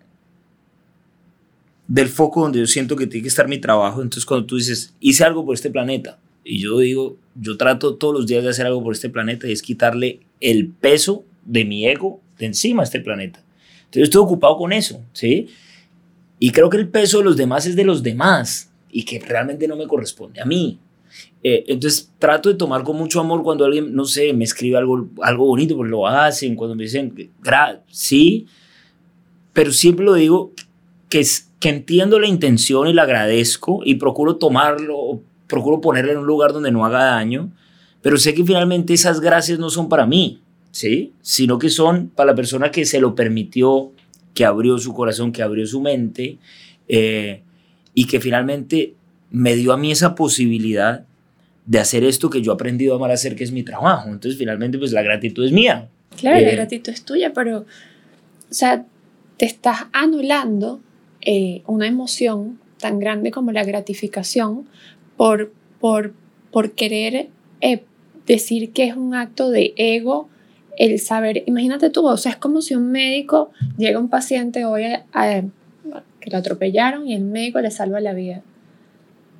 del 1.88 2.08
foco 2.08 2.42
donde 2.42 2.60
yo 2.60 2.66
siento 2.66 2.96
que 2.96 3.06
tiene 3.06 3.22
que 3.22 3.28
estar 3.28 3.48
mi 3.48 3.58
trabajo. 3.58 4.02
Entonces 4.02 4.24
cuando 4.24 4.46
tú 4.46 4.56
dices, 4.56 4.94
hice 5.00 5.24
algo 5.24 5.44
por 5.44 5.54
este 5.54 5.70
planeta, 5.70 6.18
y 6.44 6.60
yo 6.60 6.78
digo, 6.78 7.18
yo 7.34 7.56
trato 7.56 7.96
todos 7.96 8.14
los 8.14 8.26
días 8.26 8.44
de 8.44 8.50
hacer 8.50 8.66
algo 8.66 8.82
por 8.82 8.94
este 8.94 9.10
planeta 9.10 9.48
y 9.48 9.52
es 9.52 9.62
quitarle 9.62 10.20
el 10.40 10.68
peso 10.68 11.24
de 11.44 11.64
mi 11.64 11.86
ego 11.88 12.20
de 12.38 12.46
encima 12.46 12.82
a 12.82 12.84
este 12.84 13.00
planeta. 13.00 13.42
Entonces 13.86 14.04
estoy 14.04 14.22
ocupado 14.22 14.56
con 14.56 14.72
eso, 14.72 15.02
¿sí? 15.12 15.48
Y 16.38 16.50
creo 16.50 16.70
que 16.70 16.76
el 16.76 16.88
peso 16.88 17.18
de 17.18 17.24
los 17.24 17.36
demás 17.36 17.66
es 17.66 17.74
de 17.74 17.84
los 17.84 18.02
demás 18.02 18.70
y 18.96 19.04
que 19.04 19.18
realmente 19.18 19.68
no 19.68 19.76
me 19.76 19.86
corresponde 19.86 20.40
a 20.40 20.46
mí. 20.46 20.78
Eh, 21.42 21.64
entonces 21.68 22.10
trato 22.18 22.48
de 22.48 22.54
tomar 22.54 22.82
con 22.82 22.96
mucho 22.96 23.20
amor 23.20 23.42
cuando 23.42 23.66
alguien, 23.66 23.94
no 23.94 24.06
sé, 24.06 24.32
me 24.32 24.44
escribe 24.44 24.78
algo, 24.78 25.10
algo 25.20 25.44
bonito, 25.44 25.76
porque 25.76 25.90
lo 25.90 26.06
hacen, 26.06 26.56
cuando 26.56 26.74
me 26.74 26.84
dicen, 26.84 27.14
sí, 27.90 28.46
pero 29.52 29.70
siempre 29.70 30.06
lo 30.06 30.14
digo 30.14 30.52
que, 31.10 31.20
es, 31.20 31.52
que 31.60 31.68
entiendo 31.68 32.18
la 32.18 32.26
intención 32.26 32.88
y 32.88 32.94
la 32.94 33.02
agradezco 33.02 33.82
y 33.84 33.96
procuro 33.96 34.36
tomarlo, 34.36 35.20
procuro 35.46 35.82
ponerlo 35.82 36.12
en 36.12 36.18
un 36.18 36.26
lugar 36.26 36.54
donde 36.54 36.72
no 36.72 36.86
haga 36.86 37.04
daño, 37.04 37.52
pero 38.00 38.16
sé 38.16 38.32
que 38.32 38.46
finalmente 38.46 38.94
esas 38.94 39.20
gracias 39.20 39.58
no 39.58 39.68
son 39.68 39.90
para 39.90 40.06
mí, 40.06 40.40
¿sí? 40.70 41.12
Sino 41.20 41.58
que 41.58 41.68
son 41.68 42.08
para 42.08 42.30
la 42.30 42.34
persona 42.34 42.70
que 42.70 42.86
se 42.86 42.98
lo 42.98 43.14
permitió, 43.14 43.92
que 44.32 44.46
abrió 44.46 44.78
su 44.78 44.94
corazón, 44.94 45.32
que 45.32 45.42
abrió 45.42 45.66
su 45.66 45.82
mente 45.82 46.38
eh, 46.88 47.42
y 47.98 48.06
que 48.06 48.20
finalmente 48.20 48.94
me 49.30 49.56
dio 49.56 49.72
a 49.72 49.78
mí 49.78 49.90
esa 49.90 50.14
posibilidad 50.14 51.06
de 51.64 51.78
hacer 51.80 52.04
esto 52.04 52.28
que 52.28 52.42
yo 52.42 52.52
he 52.52 52.54
aprendido 52.54 52.92
a 52.92 52.96
amar 52.98 53.10
a 53.10 53.14
hacer, 53.14 53.34
que 53.34 53.42
es 53.42 53.52
mi 53.52 53.62
trabajo. 53.62 54.10
Entonces, 54.10 54.38
finalmente, 54.38 54.78
pues 54.78 54.92
la 54.92 55.02
gratitud 55.02 55.44
es 55.44 55.50
mía. 55.50 55.88
Claro, 56.16 56.38
la 56.38 56.50
eh, 56.50 56.54
gratitud 56.54 56.92
es 56.92 57.02
tuya, 57.04 57.32
pero, 57.32 57.60
o 57.60 57.64
sea, 58.54 58.84
te 59.38 59.46
estás 59.46 59.86
anulando 59.92 60.80
eh, 61.22 61.62
una 61.66 61.86
emoción 61.86 62.60
tan 62.78 62.98
grande 62.98 63.30
como 63.30 63.50
la 63.50 63.64
gratificación 63.64 64.68
por, 65.16 65.50
por, 65.80 66.12
por 66.52 66.72
querer 66.72 67.30
eh, 67.62 67.82
decir 68.26 68.72
que 68.72 68.84
es 68.84 68.94
un 68.94 69.14
acto 69.14 69.48
de 69.48 69.72
ego 69.76 70.28
el 70.76 71.00
saber, 71.00 71.44
imagínate 71.46 71.88
tú, 71.88 72.06
o 72.06 72.18
sea, 72.18 72.32
es 72.32 72.36
como 72.36 72.60
si 72.60 72.74
un 72.74 72.90
médico 72.90 73.50
llega 73.78 73.96
a 73.96 74.02
un 74.02 74.10
paciente 74.10 74.66
hoy 74.66 74.82
que 76.26 76.32
lo 76.32 76.38
atropellaron 76.38 77.06
y 77.06 77.14
el 77.14 77.22
médico 77.22 77.60
le 77.60 77.70
salva 77.70 78.00
la 78.00 78.12
vida. 78.12 78.42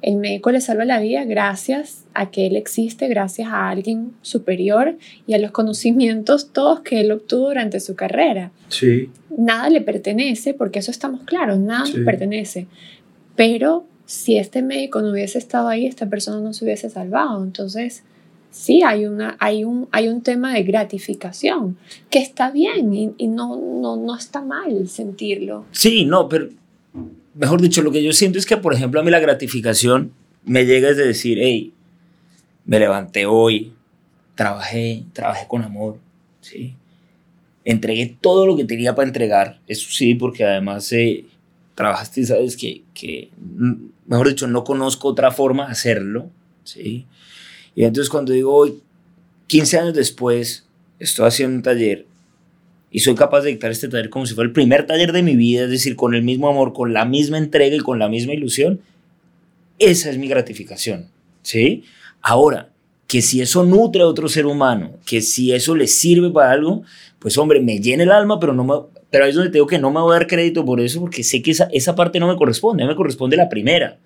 El 0.02 0.18
médico 0.18 0.52
le 0.52 0.60
salva 0.60 0.84
la 0.84 1.00
vida 1.00 1.24
gracias 1.24 2.04
a 2.14 2.30
que 2.30 2.46
él 2.46 2.54
existe, 2.54 3.08
gracias 3.08 3.48
a 3.48 3.68
alguien 3.70 4.12
superior 4.22 4.96
y 5.26 5.34
a 5.34 5.38
los 5.38 5.50
conocimientos 5.50 6.52
todos 6.52 6.80
que 6.80 7.00
él 7.00 7.10
obtuvo 7.10 7.48
durante 7.48 7.80
su 7.80 7.96
carrera. 7.96 8.52
Sí. 8.68 9.10
Nada 9.36 9.68
le 9.68 9.80
pertenece, 9.80 10.54
porque 10.54 10.78
eso 10.78 10.92
estamos 10.92 11.22
claros, 11.24 11.58
nada 11.58 11.88
le 11.88 12.04
pertenece. 12.04 12.68
Pero 13.34 13.84
si 14.04 14.36
este 14.36 14.62
médico 14.62 15.02
no 15.02 15.10
hubiese 15.10 15.38
estado 15.38 15.66
ahí, 15.66 15.86
esta 15.86 16.08
persona 16.08 16.38
no 16.38 16.52
se 16.52 16.64
hubiese 16.64 16.88
salvado. 16.88 17.42
Entonces, 17.42 18.04
sí 18.52 18.82
hay, 18.84 19.06
una, 19.06 19.36
hay, 19.40 19.64
un, 19.64 19.88
hay 19.90 20.06
un 20.06 20.22
tema 20.22 20.54
de 20.54 20.62
gratificación 20.62 21.78
que 22.10 22.20
está 22.20 22.52
bien 22.52 22.94
y, 22.94 23.26
no, 23.26 23.56
no, 23.56 23.96
no 23.96 24.16
está 24.16 24.40
mal 24.40 24.86
sentirlo. 24.88 25.64
Sí, 25.72 26.04
no, 26.04 26.28
pero 26.28 26.48
mejor 27.36 27.60
dicho, 27.60 27.82
lo 27.82 27.92
que 27.92 28.02
yo 28.02 28.12
siento 28.12 28.38
es 28.38 28.46
que, 28.46 28.56
por 28.56 28.74
ejemplo, 28.74 29.00
a 29.00 29.02
mí 29.02 29.10
la 29.10 29.20
gratificación 29.20 30.12
me 30.44 30.64
llega 30.64 30.92
de 30.92 31.06
decir, 31.06 31.38
hey, 31.40 31.72
me 32.64 32.78
levanté 32.78 33.26
hoy, 33.26 33.72
trabajé, 34.34 35.04
trabajé 35.12 35.46
con 35.46 35.62
amor, 35.62 35.98
¿sí? 36.40 36.74
Entregué 37.64 38.16
todo 38.20 38.46
lo 38.46 38.56
que 38.56 38.64
tenía 38.64 38.94
para 38.94 39.08
entregar, 39.08 39.60
eso 39.66 39.88
sí, 39.90 40.14
porque 40.14 40.44
además 40.44 40.90
eh, 40.92 41.24
trabajaste 41.74 42.24
sabes 42.24 42.56
que, 42.56 42.82
que, 42.94 43.30
mm, 43.38 43.72
mejor 44.06 44.28
dicho, 44.28 44.46
no 44.46 44.64
conozco 44.64 45.08
otra 45.08 45.30
forma 45.30 45.66
de 45.66 45.72
hacerlo, 45.72 46.30
¿sí? 46.64 47.06
Y 47.74 47.84
entonces 47.84 48.08
cuando 48.08 48.32
digo 48.32 48.54
hoy, 48.54 48.80
15 49.48 49.78
años 49.78 49.94
después, 49.94 50.64
estoy 50.98 51.26
haciendo 51.26 51.56
un 51.56 51.62
taller 51.62 52.06
y 52.96 53.00
soy 53.00 53.14
capaz 53.14 53.42
de 53.42 53.50
dictar 53.50 53.70
este 53.70 53.88
taller 53.88 54.08
como 54.08 54.24
si 54.24 54.32
fuera 54.32 54.46
el 54.46 54.54
primer 54.54 54.86
taller 54.86 55.12
de 55.12 55.22
mi 55.22 55.36
vida, 55.36 55.64
es 55.64 55.70
decir, 55.70 55.96
con 55.96 56.14
el 56.14 56.22
mismo 56.22 56.48
amor, 56.48 56.72
con 56.72 56.94
la 56.94 57.04
misma 57.04 57.36
entrega 57.36 57.76
y 57.76 57.80
con 57.80 57.98
la 57.98 58.08
misma 58.08 58.32
ilusión, 58.32 58.80
esa 59.78 60.08
es 60.08 60.16
mi 60.16 60.28
gratificación, 60.28 61.10
¿sí? 61.42 61.84
Ahora, 62.22 62.70
que 63.06 63.20
si 63.20 63.42
eso 63.42 63.64
nutre 63.64 64.00
a 64.00 64.06
otro 64.06 64.30
ser 64.30 64.46
humano, 64.46 64.94
que 65.04 65.20
si 65.20 65.52
eso 65.52 65.74
le 65.74 65.88
sirve 65.88 66.30
para 66.30 66.52
algo, 66.52 66.84
pues 67.18 67.36
hombre, 67.36 67.60
me 67.60 67.80
llena 67.80 68.04
el 68.04 68.12
alma, 68.12 68.40
pero 68.40 68.54
no 68.54 68.64
me, 68.64 68.72
pero 69.10 69.24
ahí 69.24 69.30
es 69.30 69.36
donde 69.36 69.50
tengo 69.50 69.66
que 69.66 69.78
no 69.78 69.90
me 69.90 70.00
voy 70.00 70.12
a 70.12 70.18
dar 70.20 70.26
crédito 70.26 70.64
por 70.64 70.80
eso, 70.80 70.98
porque 71.00 71.22
sé 71.22 71.42
que 71.42 71.50
esa, 71.50 71.68
esa 71.72 71.94
parte 71.94 72.18
no 72.18 72.28
me 72.28 72.36
corresponde, 72.36 72.86
me 72.86 72.96
corresponde 72.96 73.36
la 73.36 73.50
primera. 73.50 73.98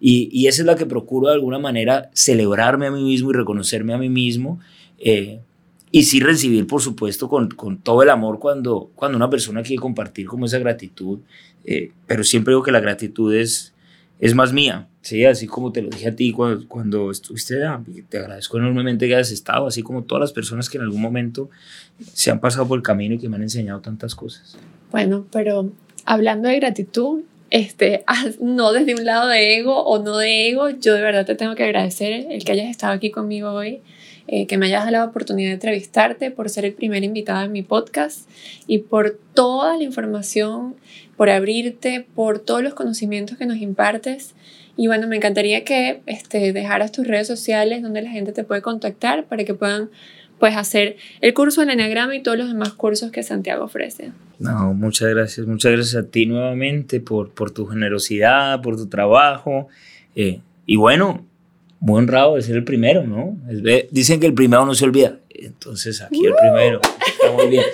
Y, 0.00 0.30
y, 0.32 0.46
esa 0.46 0.62
es 0.62 0.66
la 0.66 0.74
que 0.74 0.86
procuro 0.86 1.28
de 1.28 1.34
alguna 1.34 1.58
manera 1.58 2.08
celebrarme 2.14 2.86
a 2.86 2.90
mí 2.90 3.02
mismo 3.02 3.28
y 3.28 3.34
reconocerme 3.34 3.92
a 3.92 3.98
mí 3.98 4.08
mismo. 4.08 4.58
Eh, 4.98 5.40
y 5.90 6.04
sí 6.04 6.20
recibir, 6.20 6.66
por 6.66 6.82
supuesto, 6.82 7.28
con, 7.28 7.48
con, 7.50 7.78
todo 7.78 8.02
el 8.02 8.10
amor 8.10 8.38
cuando, 8.38 8.90
cuando 8.94 9.16
una 9.16 9.30
persona 9.30 9.62
quiere 9.62 9.80
compartir 9.80 10.26
como 10.26 10.46
esa 10.46 10.58
gratitud. 10.58 11.20
Eh, 11.64 11.92
pero 12.06 12.24
siempre 12.24 12.52
digo 12.52 12.62
que 12.62 12.72
la 12.72 12.80
gratitud 12.80 13.34
es, 13.34 13.74
es 14.20 14.34
más 14.34 14.52
mía. 14.52 14.88
Sí, 15.00 15.24
así 15.24 15.46
como 15.46 15.72
te 15.72 15.80
lo 15.80 15.88
dije 15.88 16.08
a 16.08 16.16
ti 16.16 16.32
cuando, 16.32 16.68
cuando 16.68 17.10
estuviste 17.10 17.56
te 18.08 18.18
agradezco 18.18 18.58
enormemente 18.58 19.06
que 19.06 19.14
hayas 19.14 19.30
estado, 19.30 19.66
así 19.66 19.82
como 19.82 20.02
todas 20.04 20.20
las 20.20 20.32
personas 20.32 20.68
que 20.68 20.76
en 20.76 20.84
algún 20.84 21.00
momento 21.00 21.48
se 22.12 22.30
han 22.30 22.40
pasado 22.40 22.68
por 22.68 22.78
el 22.78 22.82
camino 22.82 23.14
y 23.14 23.18
que 23.18 23.28
me 23.28 23.36
han 23.36 23.42
enseñado 23.42 23.80
tantas 23.80 24.14
cosas. 24.14 24.58
Bueno, 24.90 25.26
pero 25.30 25.70
hablando 26.04 26.48
de 26.48 26.56
gratitud, 26.56 27.22
este, 27.50 28.04
no 28.40 28.72
desde 28.72 28.94
un 28.94 29.04
lado 29.04 29.28
de 29.28 29.56
ego 29.56 29.82
o 29.82 30.02
no 30.02 30.18
de 30.18 30.48
ego, 30.48 30.70
yo 30.70 30.94
de 30.94 31.00
verdad 31.00 31.24
te 31.24 31.34
tengo 31.34 31.54
que 31.54 31.64
agradecer 31.64 32.26
el 32.30 32.44
que 32.44 32.52
hayas 32.52 32.68
estado 32.68 32.92
aquí 32.92 33.10
conmigo 33.10 33.50
hoy, 33.50 33.80
eh, 34.30 34.46
que 34.46 34.58
me 34.58 34.66
hayas 34.66 34.80
dado 34.84 34.92
la 34.92 35.04
oportunidad 35.04 35.48
de 35.48 35.54
entrevistarte, 35.54 36.30
por 36.30 36.50
ser 36.50 36.66
el 36.66 36.74
primer 36.74 37.02
invitado 37.02 37.46
en 37.46 37.52
mi 37.52 37.62
podcast 37.62 38.28
y 38.66 38.78
por 38.78 39.18
toda 39.32 39.76
la 39.78 39.82
información, 39.82 40.76
por 41.16 41.30
abrirte, 41.30 42.06
por 42.14 42.38
todos 42.38 42.62
los 42.62 42.74
conocimientos 42.74 43.38
que 43.38 43.46
nos 43.46 43.56
impartes. 43.56 44.34
Y 44.76 44.86
bueno, 44.86 45.08
me 45.08 45.16
encantaría 45.16 45.64
que 45.64 46.02
este, 46.04 46.52
dejaras 46.52 46.92
tus 46.92 47.06
redes 47.06 47.26
sociales 47.26 47.82
donde 47.82 48.02
la 48.02 48.10
gente 48.10 48.32
te 48.32 48.44
puede 48.44 48.60
contactar 48.60 49.24
para 49.24 49.44
que 49.44 49.54
puedan 49.54 49.88
pues 50.38 50.56
hacer 50.56 50.96
el 51.20 51.32
curso 51.34 51.62
del 51.62 51.70
Enneagrama 51.70 52.14
y 52.14 52.22
todos 52.22 52.36
los 52.36 52.48
demás 52.48 52.74
cursos 52.74 53.10
que 53.10 53.22
Santiago 53.22 53.64
ofrece. 53.64 54.12
No, 54.38 54.74
muchas 54.74 55.08
gracias. 55.08 55.46
Muchas 55.46 55.72
gracias 55.72 56.04
a 56.04 56.06
ti 56.06 56.26
nuevamente 56.26 57.00
por, 57.00 57.30
por 57.30 57.50
tu 57.50 57.66
generosidad, 57.66 58.60
por 58.60 58.76
tu 58.76 58.88
trabajo. 58.88 59.68
Eh, 60.14 60.40
y 60.66 60.76
bueno, 60.76 61.26
muy 61.80 61.98
honrado 61.98 62.36
de 62.36 62.42
ser 62.42 62.56
el 62.56 62.64
primero, 62.64 63.04
¿no? 63.04 63.36
Dicen 63.90 64.20
que 64.20 64.26
el 64.26 64.34
primero 64.34 64.66
no 64.66 64.74
se 64.74 64.84
olvida. 64.84 65.18
Entonces 65.30 66.02
aquí 66.02 66.26
el 66.26 66.34
primero. 66.34 66.82
Está 66.82 67.30
muy 67.32 67.46
bien. 67.48 67.64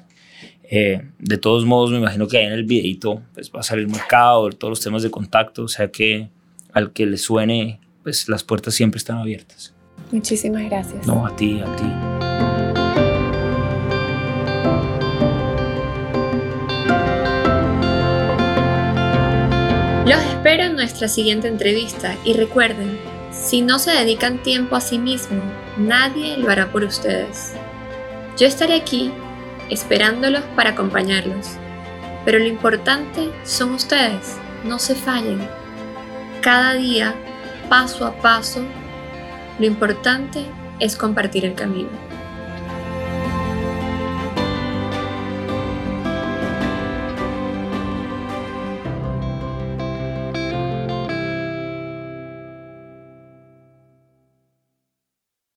Eh, 0.72 1.02
de 1.18 1.36
todos 1.36 1.64
modos, 1.64 1.90
me 1.90 1.98
imagino 1.98 2.28
que 2.28 2.38
ahí 2.38 2.44
en 2.44 2.52
el 2.52 2.62
videito 2.62 3.20
pues, 3.34 3.50
va 3.50 3.58
a 3.58 3.62
salir 3.64 3.88
marcado 3.88 4.48
todos 4.50 4.70
los 4.70 4.80
temas 4.80 5.02
de 5.02 5.10
contacto, 5.10 5.64
o 5.64 5.68
sea 5.68 5.90
que 5.90 6.28
al 6.72 6.92
que 6.92 7.06
le 7.06 7.18
suene, 7.18 7.80
pues 8.04 8.28
las 8.28 8.44
puertas 8.44 8.74
siempre 8.74 8.98
están 8.98 9.18
abiertas. 9.18 9.74
Muchísimas 10.12 10.62
gracias. 10.70 11.04
No, 11.08 11.26
a 11.26 11.34
ti, 11.34 11.60
a 11.60 11.76
ti. 11.76 11.84
Los 20.08 20.22
espero 20.22 20.62
en 20.62 20.74
nuestra 20.76 21.08
siguiente 21.08 21.48
entrevista 21.48 22.16
y 22.24 22.34
recuerden, 22.34 22.96
si 23.32 23.62
no 23.62 23.80
se 23.80 23.90
dedican 23.90 24.40
tiempo 24.44 24.76
a 24.76 24.80
sí 24.80 24.98
mismos, 24.98 25.42
nadie 25.78 26.36
lo 26.36 26.48
hará 26.48 26.70
por 26.70 26.84
ustedes. 26.84 27.54
Yo 28.38 28.46
estaré 28.46 28.74
aquí 28.74 29.10
esperándolos 29.70 30.42
para 30.56 30.70
acompañarlos, 30.70 31.56
pero 32.24 32.38
lo 32.38 32.46
importante 32.46 33.30
son 33.44 33.72
ustedes, 33.72 34.36
no 34.64 34.78
se 34.78 34.94
fallen. 34.94 35.40
Cada 36.42 36.74
día, 36.74 37.14
paso 37.68 38.06
a 38.06 38.12
paso, 38.20 38.62
lo 39.58 39.66
importante 39.66 40.44
es 40.80 40.96
compartir 40.96 41.44
el 41.44 41.54
camino. 41.54 42.09